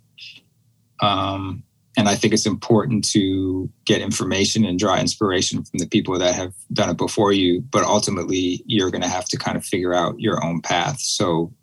[1.01, 1.63] Um,
[1.97, 6.35] and I think it's important to get information and draw inspiration from the people that
[6.35, 7.61] have done it before you.
[7.69, 10.99] But ultimately, you're going to have to kind of figure out your own path.
[11.01, 11.53] So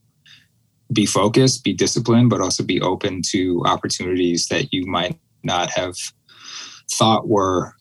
[0.93, 5.97] be focused, be disciplined, but also be open to opportunities that you might not have
[6.93, 7.75] thought were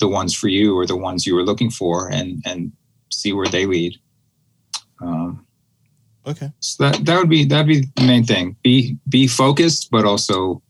[0.00, 2.72] the ones for you or the ones you were looking for, and and
[3.10, 3.96] see where they lead.
[5.00, 5.46] Um,
[6.26, 6.52] okay.
[6.60, 8.56] So that that would be that'd be the main thing.
[8.62, 10.62] Be be focused, but also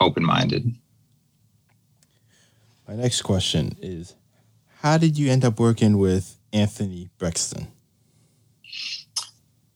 [0.00, 0.74] open minded.
[2.88, 4.14] My next question is
[4.80, 7.68] How did you end up working with Anthony Braxton?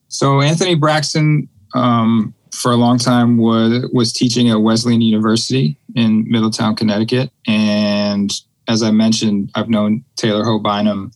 [0.08, 6.30] So, Anthony Braxton, um, for a long time, was, was teaching at Wesleyan University in
[6.30, 7.30] Middletown, Connecticut.
[7.46, 8.30] And
[8.68, 11.12] as I mentioned, I've known Taylor Ho Bynum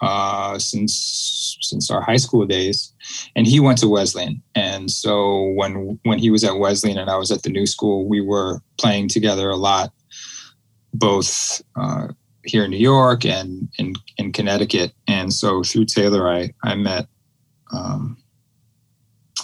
[0.00, 2.92] uh, since since our high school days,
[3.36, 4.42] and he went to Wesleyan.
[4.54, 8.08] And so when when he was at Wesleyan and I was at the new school,
[8.08, 9.92] we were playing together a lot,
[10.94, 12.08] both uh,
[12.44, 14.92] here in New York and in in Connecticut.
[15.06, 17.06] And so through Taylor, I I met
[17.72, 18.16] um,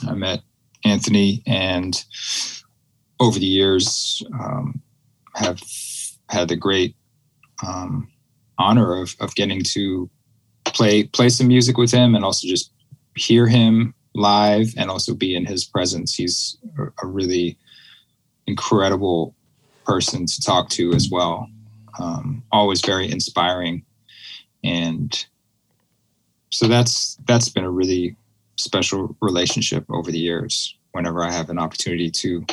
[0.07, 0.41] I met
[0.85, 2.05] Anthony, and
[3.21, 4.81] over the years um,
[5.35, 5.61] have
[6.29, 6.95] had the great
[7.67, 8.09] um,
[8.59, 10.11] honor of of getting to
[10.65, 12.73] play play some music with him and also just
[13.17, 16.15] hear him live and also be in his presence.
[16.15, 16.57] He's
[17.03, 17.59] a, really
[18.47, 19.35] incredible
[19.85, 21.49] person to talk to as well.
[21.99, 23.85] Um, always very inspiring,
[24.63, 25.27] and
[26.51, 28.17] so that's that's been a really
[28.57, 30.77] special relationship over the years.
[30.93, 32.45] Whenever I have an opportunity to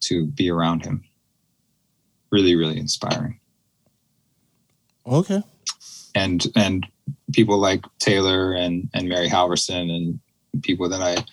[0.00, 1.04] to be around him.
[2.30, 3.40] Really, really inspiring.
[5.06, 5.42] Okay.
[6.14, 6.86] And and
[7.32, 10.20] people like Taylor and and Mary Halvorson and
[10.62, 11.24] people that I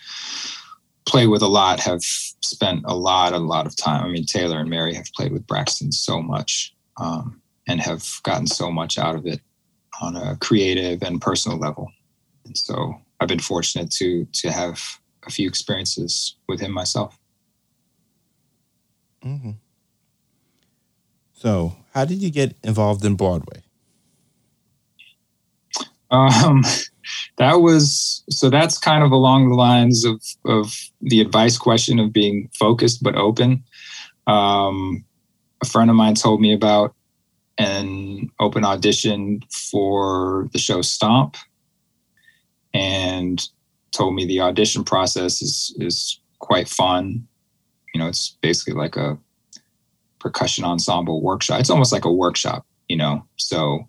[1.05, 4.03] play with a lot have spent a lot, a lot of time.
[4.03, 8.45] I mean, Taylor and Mary have played with Braxton so much um, and have gotten
[8.45, 9.39] so much out of it
[10.01, 11.91] on a creative and personal level.
[12.45, 17.17] And so I've been fortunate to to have a few experiences with him myself.
[19.23, 19.51] Mm-hmm.
[21.33, 23.63] So, how did you get involved in Broadway?
[26.11, 26.63] Um,
[27.37, 28.49] that was so.
[28.49, 33.15] That's kind of along the lines of of the advice question of being focused but
[33.15, 33.63] open.
[34.27, 35.03] Um,
[35.61, 36.93] a friend of mine told me about
[37.57, 39.41] an open audition
[39.71, 41.35] for the show Stomp,
[42.73, 43.47] and
[43.91, 47.27] told me the audition process is is quite fun.
[47.93, 49.17] You know, it's basically like a
[50.19, 51.59] percussion ensemble workshop.
[51.59, 53.25] It's almost like a workshop, you know.
[53.37, 53.87] So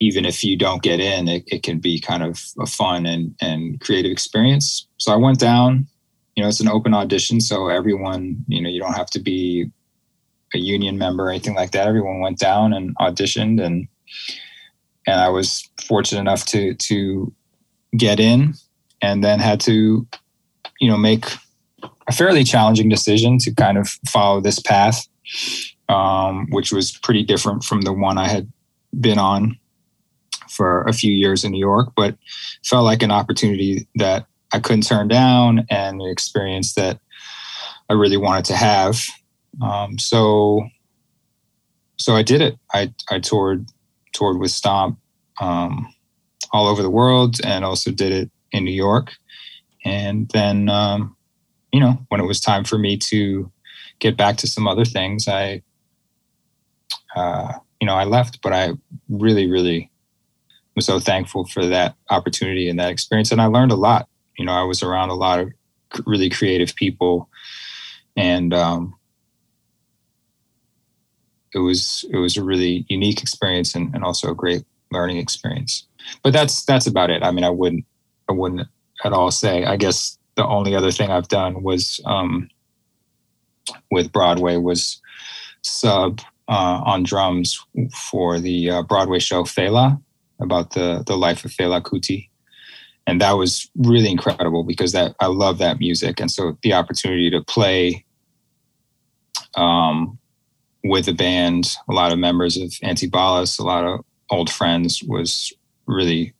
[0.00, 3.34] even if you don't get in, it, it can be kind of a fun and,
[3.40, 4.86] and creative experience.
[4.98, 5.86] So I went down,
[6.36, 7.40] you know, it's an open audition.
[7.40, 9.70] So everyone, you know, you don't have to be
[10.54, 11.88] a union member or anything like that.
[11.88, 13.88] Everyone went down and auditioned and
[15.06, 17.32] and I was fortunate enough to to
[17.96, 18.54] get in
[19.00, 20.06] and then had to,
[20.80, 21.24] you know, make
[22.06, 25.06] a fairly challenging decision to kind of follow this path,
[25.88, 28.50] um, which was pretty different from the one I had
[29.00, 29.58] been on
[30.58, 32.18] for a few years in New York, but
[32.64, 36.98] felt like an opportunity that I couldn't turn down and an experience that
[37.88, 39.00] I really wanted to have.
[39.62, 40.66] Um, so,
[41.96, 42.58] so I did it.
[42.74, 43.66] I, I toured,
[44.12, 44.98] toured with Stomp
[45.40, 45.94] um,
[46.50, 49.12] all over the world and also did it in New York.
[49.84, 51.16] And then, um,
[51.72, 53.52] you know, when it was time for me to
[54.00, 55.62] get back to some other things, I,
[57.14, 58.72] uh, you know, I left, but I
[59.08, 59.90] really, really
[60.78, 63.32] was so thankful for that opportunity and that experience.
[63.32, 64.08] And I learned a lot.
[64.38, 65.50] You know, I was around a lot of
[66.06, 67.28] really creative people,
[68.16, 68.94] and um,
[71.52, 74.62] it was it was a really unique experience and, and also a great
[74.92, 75.84] learning experience.
[76.22, 77.24] But that's that's about it.
[77.24, 77.84] I mean, I wouldn't
[78.30, 78.68] I wouldn't
[79.04, 79.64] at all say.
[79.64, 82.48] I guess the only other thing I've done was um,
[83.90, 85.02] with Broadway was
[85.62, 87.58] sub uh, on drums
[88.12, 90.00] for the uh, Broadway show Fela
[90.40, 92.28] about the the life of Fela Kuti,
[93.06, 97.30] and that was really incredible because that I love that music, and so the opportunity
[97.30, 98.04] to play
[99.56, 100.18] um,
[100.84, 105.52] with the band, a lot of members of Antibalas, a lot of old friends, was
[105.86, 106.34] really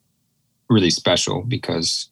[0.69, 2.09] really special because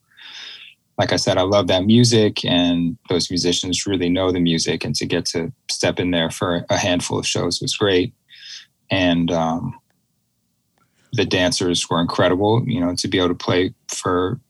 [0.98, 4.84] like I said, I love that music, and those musicians really know the music.
[4.84, 8.12] And to get to step in there for a handful of shows was great.
[8.90, 9.78] And um,
[11.12, 12.62] the dancers were incredible.
[12.66, 14.40] You know, to be able to play for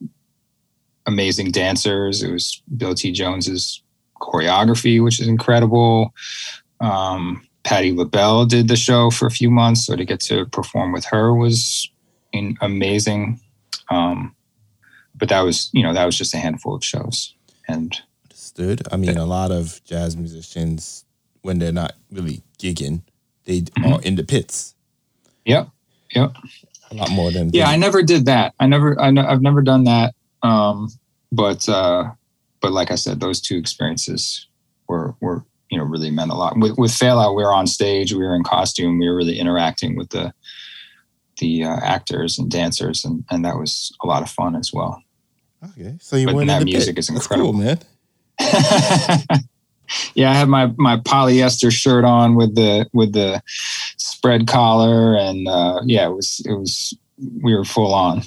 [1.06, 2.22] amazing dancers.
[2.22, 3.12] It was Bill T.
[3.12, 3.82] Jones's
[4.20, 6.14] choreography, which is incredible.
[6.80, 10.92] Um, Patti LaBelle did the show for a few months, so to get to perform
[10.92, 11.90] with her was
[12.32, 13.40] in, amazing.
[13.90, 14.34] Um,
[15.14, 17.34] but that was, you know, that was just a handful of shows.
[17.66, 18.00] And
[18.58, 18.82] understood.
[18.92, 21.04] I mean, a lot of jazz musicians,
[21.42, 23.02] when they're not really gigging,
[23.44, 23.92] they mm-hmm.
[23.92, 24.74] are in the pits.
[25.44, 25.68] Yep.
[26.14, 26.36] Yep.
[26.90, 27.68] A lot more than yeah.
[27.68, 28.54] I never did that.
[28.58, 28.98] I never.
[28.98, 30.14] I have never done that.
[30.42, 30.88] Um,
[31.30, 32.10] but uh,
[32.60, 34.46] but like I said, those two experiences
[34.88, 36.58] were were you know really meant a lot.
[36.58, 40.10] With with we were on stage, we were in costume, we were really interacting with
[40.10, 40.32] the
[41.38, 45.02] the uh, actors and dancers, and and that was a lot of fun as well.
[45.70, 47.00] Okay, so you but went that music pit.
[47.00, 47.78] is incredible, cool, man.
[50.14, 53.42] yeah, I had my my polyester shirt on with the with the
[54.18, 56.92] spread collar, and uh, yeah, it was it was
[57.40, 58.22] we were full on.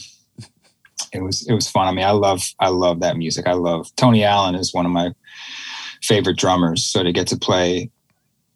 [1.12, 1.88] It was it was fun.
[1.88, 3.46] I mean, I love I love that music.
[3.46, 5.12] I love Tony Allen is one of my
[6.02, 6.86] favorite drummers.
[6.86, 7.92] So to get to play,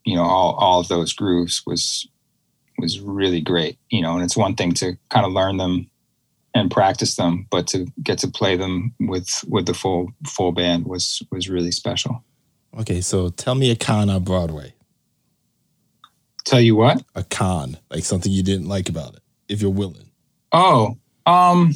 [0.04, 2.08] you know, all all of those grooves was
[2.78, 3.78] was really great.
[3.90, 5.90] You know, and it's one thing to kind of learn them
[6.54, 10.86] and practice them, but to get to play them with with the full full band
[10.86, 12.24] was was really special.
[12.78, 14.75] Okay, so tell me a con on Broadway.
[16.46, 17.02] Tell you what?
[17.16, 20.10] A con, like something you didn't like about it, if you're willing.
[20.52, 21.72] Oh, um,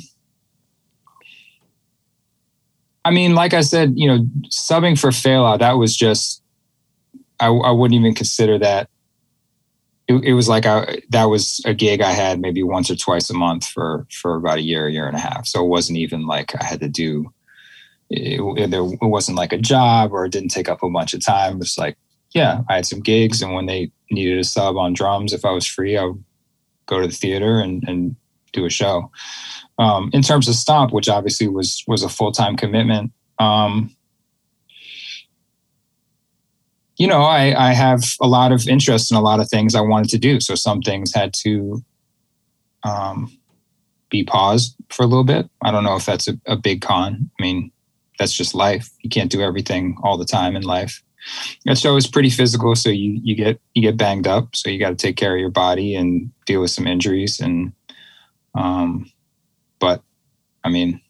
[3.04, 6.42] I mean, like I said, you know, subbing for Fela, that was just,
[7.40, 8.88] I, I wouldn't even consider that.
[10.06, 13.28] It, it was like I, that was a gig I had maybe once or twice
[13.28, 15.46] a month for for about a year, a year and a half.
[15.46, 17.32] So it wasn't even like I had to do
[18.08, 21.24] it, it, it wasn't like a job or it didn't take up a bunch of
[21.24, 21.54] time.
[21.54, 21.96] It was like,
[22.34, 25.50] yeah, I had some gigs, and when they needed a sub on drums, if I
[25.50, 26.24] was free, I would
[26.86, 28.16] go to the theater and, and
[28.52, 29.10] do a show.
[29.78, 33.94] Um, in terms of Stomp, which obviously was was a full time commitment, um,
[37.00, 39.80] you know, I, I have a lot of interest in a lot of things I
[39.80, 40.38] wanted to do.
[40.38, 41.82] So some things had to
[42.84, 43.34] um,
[44.10, 45.48] be paused for a little bit.
[45.64, 47.30] I don't know if that's a, a big con.
[47.38, 47.72] I mean,
[48.18, 48.90] that's just life.
[49.00, 51.02] You can't do everything all the time in life.
[51.66, 54.56] That show is pretty physical, so you you get you get banged up.
[54.56, 57.40] So you got to take care of your body and deal with some injuries.
[57.40, 57.72] And
[58.54, 59.10] um,
[59.78, 60.02] but
[60.64, 61.00] I mean,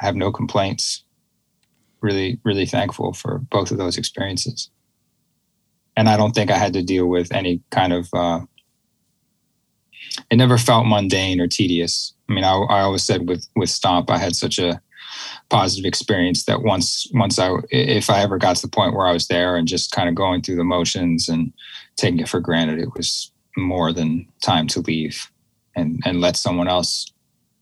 [0.00, 1.04] I have no complaints.
[2.00, 4.70] Really, really thankful for both of those experiences
[5.98, 8.08] and I don't think I had to deal with any kind of.
[8.14, 8.42] Uh,
[10.30, 12.14] it never felt mundane or tedious.
[12.28, 14.80] I mean, I, I always said with with Stomp, I had such a
[15.50, 19.12] positive experience that once once I if I ever got to the point where I
[19.12, 21.52] was there and just kind of going through the motions and
[21.96, 25.30] taking it for granted, it was more than time to leave
[25.74, 27.10] and and let someone else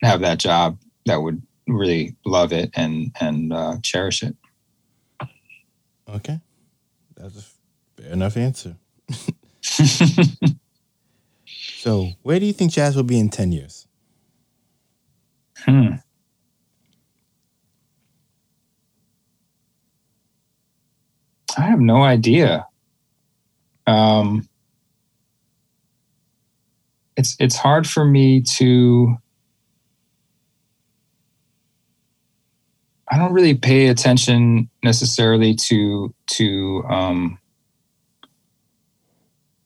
[0.03, 4.37] have that job that would really love it and and uh, cherish it.
[6.09, 6.41] Okay,
[7.17, 7.57] that's a
[7.97, 8.77] Fair enough answer.
[11.47, 13.87] so, where do you think jazz will be in 10 years?
[15.59, 15.95] Hmm.
[21.57, 22.67] I have no idea.
[23.87, 24.49] Um,
[27.17, 29.17] it's it's hard for me to
[33.09, 37.39] I don't really pay attention necessarily to to um,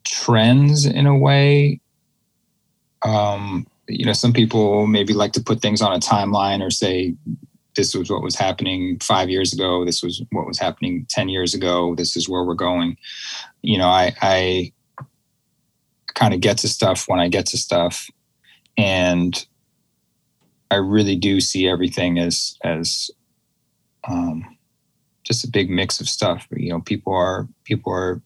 [0.05, 1.81] trends in a way.
[3.03, 7.15] Um, you know, some people maybe like to put things on a timeline or say,
[7.77, 9.85] this was what was happening five years ago.
[9.85, 11.95] This was what was happening 10 years ago.
[11.95, 12.97] This is where we're going.
[13.63, 14.73] You know, I, I
[16.15, 18.11] kind of get to stuff when I get to stuff.
[18.77, 19.47] And
[20.71, 23.11] I really do see everything as, as,
[24.09, 24.57] um,
[25.23, 26.47] just a big mix of stuff.
[26.51, 28.23] You know, people are, people are,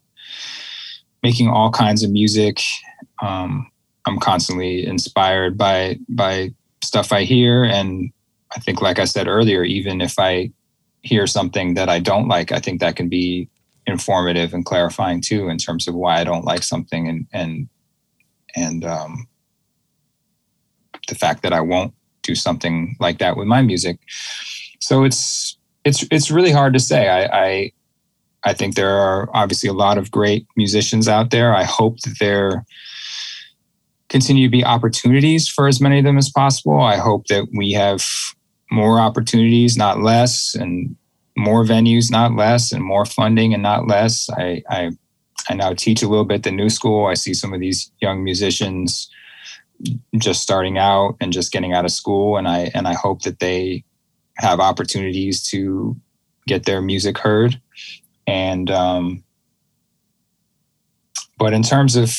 [1.24, 2.60] making all kinds of music.
[3.20, 3.68] Um,
[4.06, 8.12] I'm constantly inspired by by stuff I hear, and
[8.54, 10.50] I think, like I said earlier, even if I
[11.02, 13.48] hear something that I don't like, I think that can be
[13.86, 17.68] informative and clarifying too, in terms of why I don't like something, and and
[18.56, 19.28] and um,
[21.08, 21.92] the fact that I won't
[22.22, 23.98] do something like that with my music.
[24.80, 27.08] So it's it's it's really hard to say.
[27.08, 27.72] I, I
[28.44, 31.54] I think there are obviously a lot of great musicians out there.
[31.54, 32.64] I hope that there
[34.08, 36.80] continue to be opportunities for as many of them as possible.
[36.80, 38.04] I hope that we have
[38.74, 40.96] more opportunities, not less, and
[41.36, 44.28] more venues, not less, and more funding and not less.
[44.30, 44.90] I, I,
[45.48, 47.06] I now teach a little bit the new school.
[47.06, 49.08] I see some of these young musicians
[50.16, 53.40] just starting out and just getting out of school, and I and I hope that
[53.40, 53.84] they
[54.38, 55.96] have opportunities to
[56.46, 57.60] get their music heard
[58.26, 59.24] and um,
[61.38, 62.16] but in terms of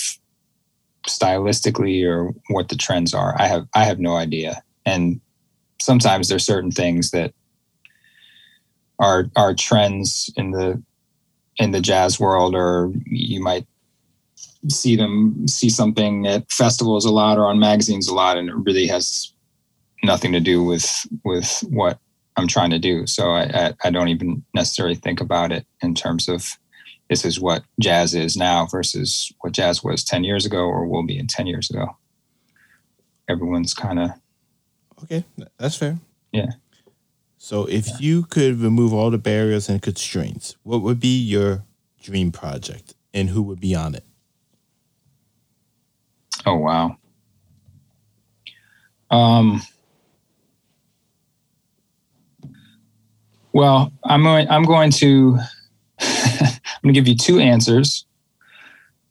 [1.08, 4.62] stylistically or what the trends are, I have I have no idea.
[4.86, 5.20] And
[5.86, 7.34] sometimes there's certain things that
[9.00, 10.82] are are trends in the
[11.58, 13.66] in the jazz world, or you might
[14.70, 18.56] see them see something at festivals a lot or on magazines a lot, and it
[18.56, 19.32] really has
[20.04, 22.00] nothing to do with with what
[22.38, 23.08] I'm trying to do.
[23.08, 26.58] So I, I, I don't even necessarily think about it in terms of
[27.10, 31.06] this is what jazz is now versus what jazz was 10 years ago or will
[31.06, 31.96] be in 10 years ago.
[33.30, 34.10] Everyone's kind of.
[35.06, 35.24] Okay,
[35.58, 36.00] that's fair.
[36.32, 36.52] Yeah.
[37.38, 37.96] So if yeah.
[38.00, 41.64] you could remove all the barriers and constraints, what would be your
[42.02, 44.04] dream project and who would be on it?
[46.46, 46.98] Oh, wow.
[49.12, 49.62] Um,
[53.56, 55.38] Well, I'm going, I'm going to
[56.02, 58.06] I'm going to give you two answers.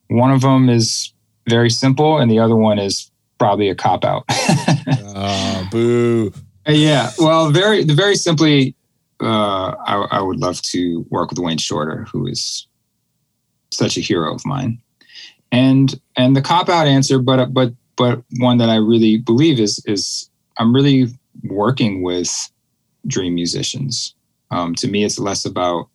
[0.08, 1.14] One of them is
[1.48, 4.24] very simple, and the other one is probably a cop out.
[4.28, 6.32] oh, boo.
[6.66, 7.10] Yeah.
[7.18, 8.74] Well, very very simply,
[9.20, 12.66] uh, I, I would love to work with Wayne Shorter, who is
[13.70, 14.80] such a hero of mine.
[15.52, 19.82] And and the cop out answer, but but but one that I really believe is
[19.86, 21.08] is I'm really
[21.42, 22.50] working with
[23.06, 24.14] dream musicians.
[24.50, 25.88] Um, to me, it's less about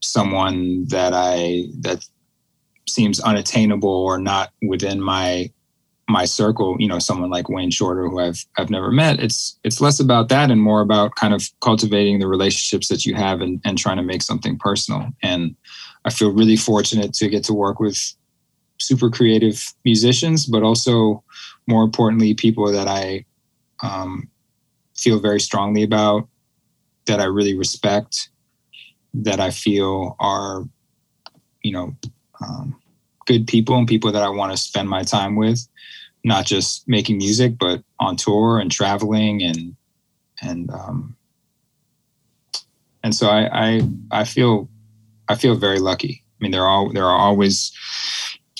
[0.00, 2.04] someone that I that
[2.88, 5.50] seems unattainable or not within my
[6.12, 9.18] my circle, you know, someone like Wayne Shorter, who I've I've never met.
[9.18, 13.14] It's it's less about that and more about kind of cultivating the relationships that you
[13.14, 15.08] have and, and trying to make something personal.
[15.22, 15.56] And
[16.04, 17.98] I feel really fortunate to get to work with
[18.78, 21.24] super creative musicians, but also
[21.66, 23.24] more importantly, people that I
[23.82, 24.28] um,
[24.94, 26.28] feel very strongly about,
[27.06, 28.28] that I really respect,
[29.14, 30.64] that I feel are,
[31.62, 31.96] you know,
[32.40, 32.76] um,
[33.26, 35.66] good people and people that I want to spend my time with,
[36.24, 39.76] not just making music, but on tour and traveling and
[40.40, 41.16] and um,
[43.02, 44.68] and so I, I I feel
[45.28, 46.22] I feel very lucky.
[46.24, 47.72] I mean, there are there are always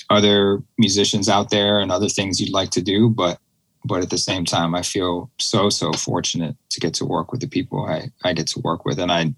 [0.09, 3.39] other musicians out there and other things you'd like to do, but
[3.85, 7.41] but at the same time, I feel so so fortunate to get to work with
[7.41, 9.33] the people I I get to work with, and I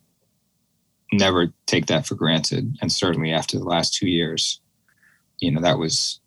[1.14, 2.78] never take that for granted.
[2.82, 4.60] And certainly after the last two years,
[5.40, 6.20] you know, that was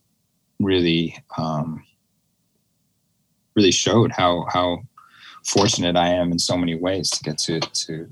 [0.61, 1.85] really um,
[3.59, 4.79] really showed how how
[5.45, 8.09] fortunate I am in so many ways to get to to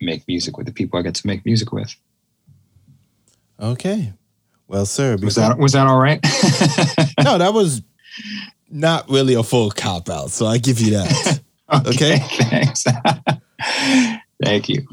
[0.00, 1.94] make music with the people I get to make music with.
[3.60, 4.12] Okay.
[4.68, 6.20] Well, sir, was that was that all right?
[7.24, 7.82] no, that was
[8.70, 10.30] not really a full cop out.
[10.30, 11.40] So I give you that.
[11.86, 12.18] okay, okay?
[12.50, 12.84] Thanks.
[14.44, 14.86] Thank you.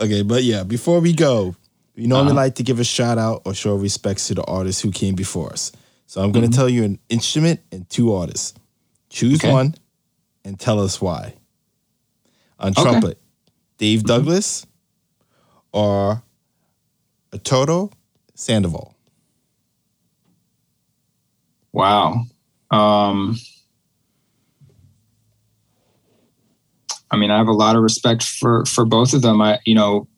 [0.00, 1.56] okay, but yeah, before we go,
[1.96, 2.36] we normally uh-huh.
[2.36, 5.50] like to give a shout out or show respects to the artists who came before
[5.52, 5.72] us.
[6.06, 6.56] So I'm going to mm-hmm.
[6.56, 8.54] tell you an instrument and two artists.
[9.14, 9.52] Choose okay.
[9.52, 9.76] one
[10.44, 11.34] and tell us why.
[12.58, 12.82] On okay.
[12.82, 13.20] trumpet,
[13.78, 14.08] Dave mm-hmm.
[14.08, 14.66] Douglas
[15.70, 16.24] or
[17.32, 17.90] Arturo
[18.34, 18.96] Sandoval?
[21.70, 22.24] Wow.
[22.72, 23.36] Um,
[27.08, 29.40] I mean, I have a lot of respect for for both of them.
[29.40, 30.08] I, you know,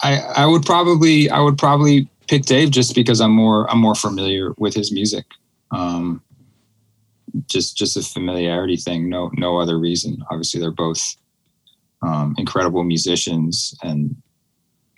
[0.00, 3.94] I I would probably I would probably pick Dave just because I'm more I'm more
[3.94, 5.26] familiar with his music.
[5.70, 6.22] Um,
[7.46, 9.08] just just a familiarity thing.
[9.08, 10.18] No no other reason.
[10.30, 11.16] Obviously, they're both
[12.02, 14.16] um, incredible musicians and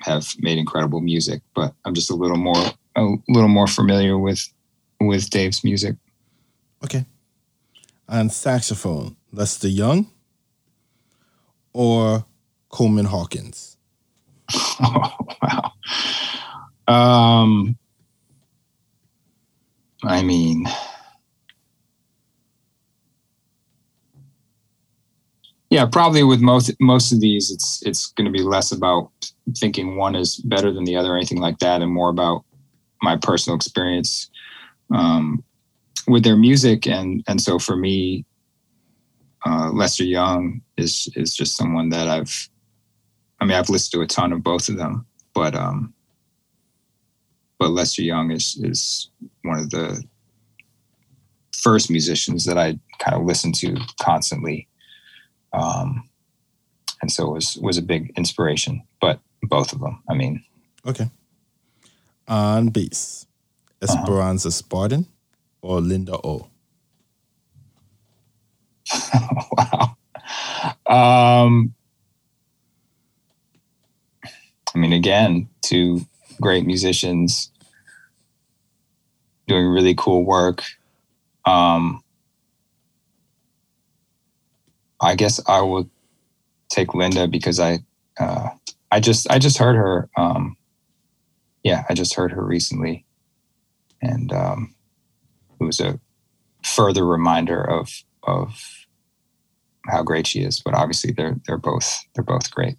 [0.01, 4.41] have made incredible music, but I'm just a little more a little more familiar with
[5.01, 5.97] with Dave's music.
[6.85, 7.05] Okay.
[8.09, 10.11] On saxophone, Lester Young
[11.73, 12.25] or
[12.69, 13.77] Coleman Hawkins?
[14.53, 15.73] Oh, wow.
[16.87, 17.79] Um,
[20.03, 20.67] I mean,
[25.75, 29.11] yeah, probably with most most of these, it's it's going to be less about
[29.59, 32.45] thinking one is better than the other or anything like that, and more about
[33.03, 34.31] my personal experience
[34.95, 35.43] um,
[36.07, 36.87] with their music.
[36.87, 38.25] And and so for me,
[39.45, 42.49] uh, Lester Young is is just someone that I've,
[43.41, 45.05] I mean, I've listened to a ton of both of them,
[45.35, 45.93] but um,
[47.59, 49.11] but Lester Young is is
[49.43, 50.05] one of the
[51.53, 54.69] first musicians that I kind of listened to constantly.
[55.55, 56.09] Um,
[57.01, 58.83] and so it was was a big inspiration.
[59.01, 60.45] But both of them, I mean,
[60.87, 61.11] okay.
[62.29, 63.27] On bass.
[63.83, 64.55] Esperanza uh-huh.
[64.55, 65.07] Spalding
[65.61, 66.49] or Linda O.
[69.53, 69.97] wow.
[70.87, 71.75] Um,
[74.75, 76.07] I mean, again, two
[76.41, 77.51] great musicians
[79.47, 80.65] doing really cool work.
[81.45, 82.03] Um,
[85.05, 85.89] I guess I would
[86.71, 87.81] take Linda because I,
[88.19, 88.51] uh,
[88.91, 90.09] I just, I just heard her.
[90.17, 90.57] Um,
[91.65, 93.07] yeah, I just heard her recently,
[94.03, 94.75] and um,
[95.61, 95.99] it was a
[96.63, 97.91] further reminder of
[98.23, 98.87] of
[99.87, 100.61] how great she is.
[100.61, 102.77] But obviously, they're they're both they're both great.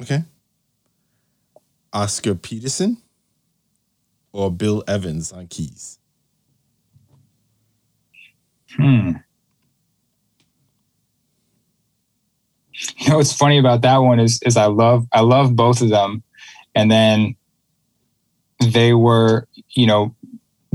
[0.00, 0.22] Okay.
[1.92, 2.98] Oscar Peterson
[4.32, 5.98] or Bill Evans on keys?
[8.76, 9.12] Hmm.
[12.98, 15.88] You know what's funny about that one is is I love I love both of
[15.88, 16.22] them,
[16.74, 17.34] and then
[18.60, 20.14] they were you know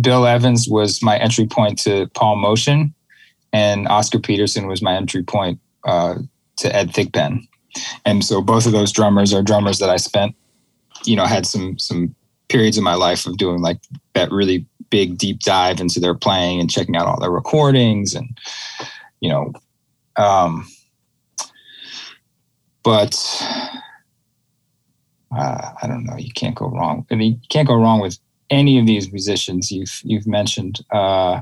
[0.02, 2.94] Bill Evans was my entry point to Paul Motian,
[3.54, 6.16] and Oscar Peterson was my entry point uh,
[6.58, 7.48] to Ed Thigpen.
[8.06, 10.36] And so both of those drummers are drummers that I spent,
[11.06, 12.16] you know, had some some
[12.50, 13.80] periods in my life of doing like
[14.14, 18.38] that really big deep dive into their playing and checking out all their recordings and
[19.22, 19.52] you know
[20.18, 20.68] um
[22.84, 23.16] but
[25.36, 26.18] uh, I don't know.
[26.18, 27.06] You can't go wrong.
[27.12, 28.18] I mean, you can't go wrong with
[28.50, 30.82] any of these musicians you've you've mentioned.
[30.92, 31.42] Uh,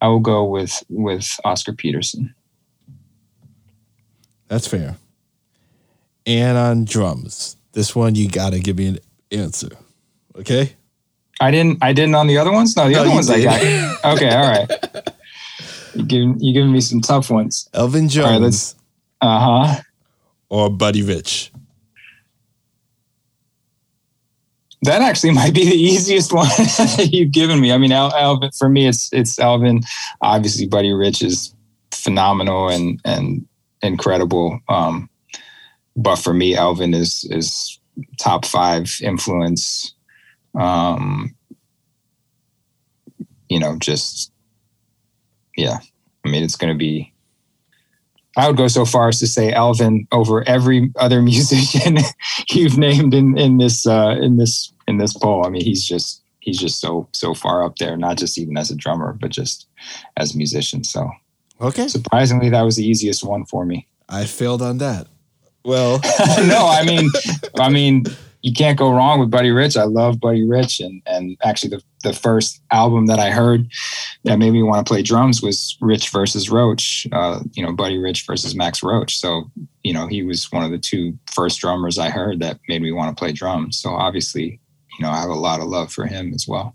[0.00, 2.34] I will go with with Oscar Peterson.
[4.48, 4.96] That's fair.
[6.26, 8.98] And on drums, this one you gotta give me an
[9.32, 9.70] answer.
[10.36, 10.74] Okay.
[11.40, 11.78] I didn't.
[11.82, 12.76] I didn't on the other ones.
[12.76, 13.60] No, the No, other ones I got.
[14.16, 14.70] Okay, all right.
[15.94, 17.68] You giving you giving me some tough ones.
[17.74, 18.74] Elvin Jones let's-
[19.20, 19.80] Uh huh.
[20.50, 21.52] Or Buddy Rich?
[24.82, 27.72] That actually might be the easiest one that you've given me.
[27.72, 29.80] I mean, Al- Alvin for me, it's it's Alvin.
[30.20, 31.54] Obviously, Buddy Rich is
[31.92, 33.46] phenomenal and and
[33.82, 34.60] incredible.
[34.68, 35.08] Um,
[35.96, 37.78] but for me, Alvin is is
[38.18, 39.94] top five influence.
[40.58, 41.34] Um,
[43.48, 44.32] you know, just
[45.56, 45.78] yeah.
[46.24, 47.09] I mean, it's going to be.
[48.40, 51.98] I would go so far as to say Alvin over every other musician
[52.50, 55.46] you've named in in this uh, in this in this poll.
[55.46, 57.96] I mean, he's just he's just so so far up there.
[57.96, 59.68] Not just even as a drummer, but just
[60.16, 60.84] as a musician.
[60.84, 61.10] So
[61.60, 63.86] Okay, surprisingly, that was the easiest one for me.
[64.08, 65.06] I failed on that.
[65.62, 66.00] Well,
[66.46, 67.10] no, I mean,
[67.58, 68.04] I mean,
[68.42, 69.76] you can't go wrong with Buddy Rich.
[69.76, 73.70] I love Buddy Rich, and and actually the the first album that I heard
[74.24, 77.06] that made me want to play drums was Rich versus Roach.
[77.12, 79.18] Uh, you know, Buddy Rich versus Max Roach.
[79.18, 79.50] So
[79.82, 82.92] you know, he was one of the two first drummers I heard that made me
[82.92, 83.78] want to play drums.
[83.78, 84.60] So obviously,
[84.98, 86.74] you know, I have a lot of love for him as well.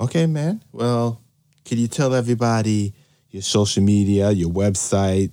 [0.00, 0.62] okay, man.
[0.72, 1.20] Well,
[1.64, 2.94] can you tell everybody
[3.30, 5.32] your social media, your website,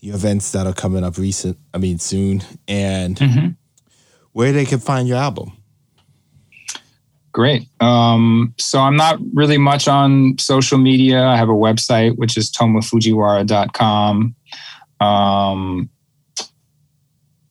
[0.00, 1.58] your events that are coming up recent?
[1.74, 3.56] I mean, soon, and
[4.32, 5.52] where they can find your album?
[7.32, 7.68] Great.
[7.80, 11.22] Um, so I'm not really much on social media.
[11.22, 14.34] I have a website, which is tomofujiwara.com.
[15.00, 15.90] Um,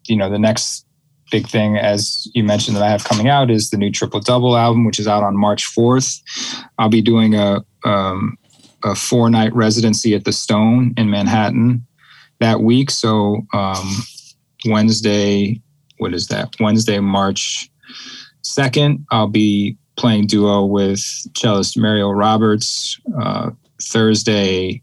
[0.08, 0.86] you know, the next
[1.32, 4.58] big thing, as you mentioned, that I have coming out is the new Triple Double
[4.58, 6.22] album, which is out on March 4th.
[6.78, 8.38] I'll be doing a, um,
[8.84, 11.86] a four night residency at the Stone in Manhattan
[12.40, 12.92] that week.
[12.92, 13.98] So um,
[14.66, 15.62] Wednesday,
[15.98, 16.56] what is that?
[16.60, 17.70] Wednesday, March
[18.44, 21.00] 2nd, I'll be playing duo with
[21.36, 23.00] cellist Mario Roberts.
[23.20, 24.82] Uh, Thursday,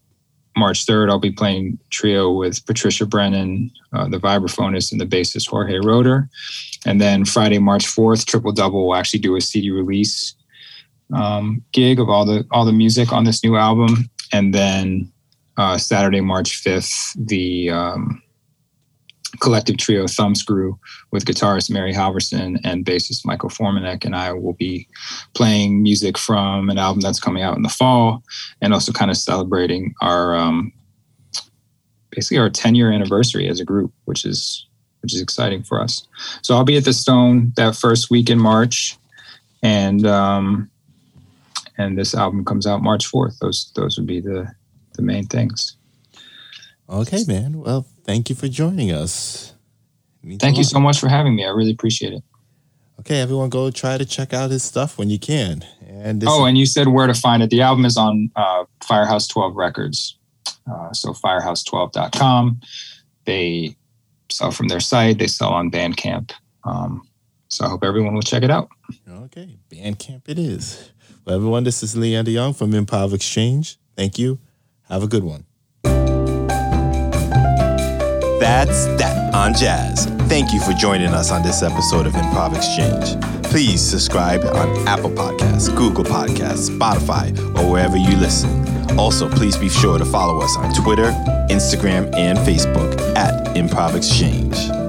[0.56, 5.48] March 3rd, I'll be playing trio with Patricia Brennan, uh, the vibraphonist, and the bassist
[5.48, 6.28] Jorge Roeder.
[6.86, 10.34] And then Friday, March 4th, Triple Double will actually do a CD release
[11.12, 14.08] um, gig of all the all the music on this new album.
[14.32, 15.12] And then
[15.56, 18.22] uh, Saturday, March 5th, the um,
[19.40, 20.78] collective trio Thumbscrew
[21.10, 24.88] with guitarist Mary Halvorson and bassist Michael Formanek and I will be
[25.34, 28.22] playing music from an album that's coming out in the fall
[28.60, 30.72] and also kind of celebrating our um,
[32.14, 34.66] basically our 10 year anniversary as a group, which is
[35.02, 36.06] which is exciting for us.
[36.40, 38.96] So I'll be at the Stone that first week in March,
[39.62, 40.70] and um,
[41.76, 43.38] and this album comes out March 4th.
[43.40, 44.50] Those those would be the
[44.94, 45.76] the main things.
[46.88, 47.60] Okay, man.
[47.60, 49.54] Well, thank you for joining us.
[50.38, 51.44] Thank you so much for having me.
[51.44, 52.22] I really appreciate it.
[53.00, 55.64] Okay, everyone, go try to check out his stuff when you can.
[55.86, 57.50] And this Oh, and you said where to find it.
[57.50, 60.16] The album is on uh, Firehouse 12 Records.
[60.70, 62.60] Uh, so firehouse12.com.
[63.24, 63.76] They
[64.30, 66.32] sell from their site, they sell on Bandcamp.
[66.64, 67.06] Um,
[67.48, 68.68] so I hope everyone will check it out.
[69.08, 70.90] okay, Bandcamp it is.
[71.24, 73.78] Well, everyone, this is Leander Young from Improv Exchange.
[73.96, 74.38] Thank you.
[74.88, 75.44] Have a good one.
[78.44, 80.04] That's that on jazz.
[80.28, 83.18] Thank you for joining us on this episode of Improv Exchange.
[83.44, 88.98] Please subscribe on Apple Podcasts, Google Podcasts, Spotify, or wherever you listen.
[88.98, 91.10] Also, please be sure to follow us on Twitter,
[91.48, 94.83] Instagram, and Facebook at Improv Exchange.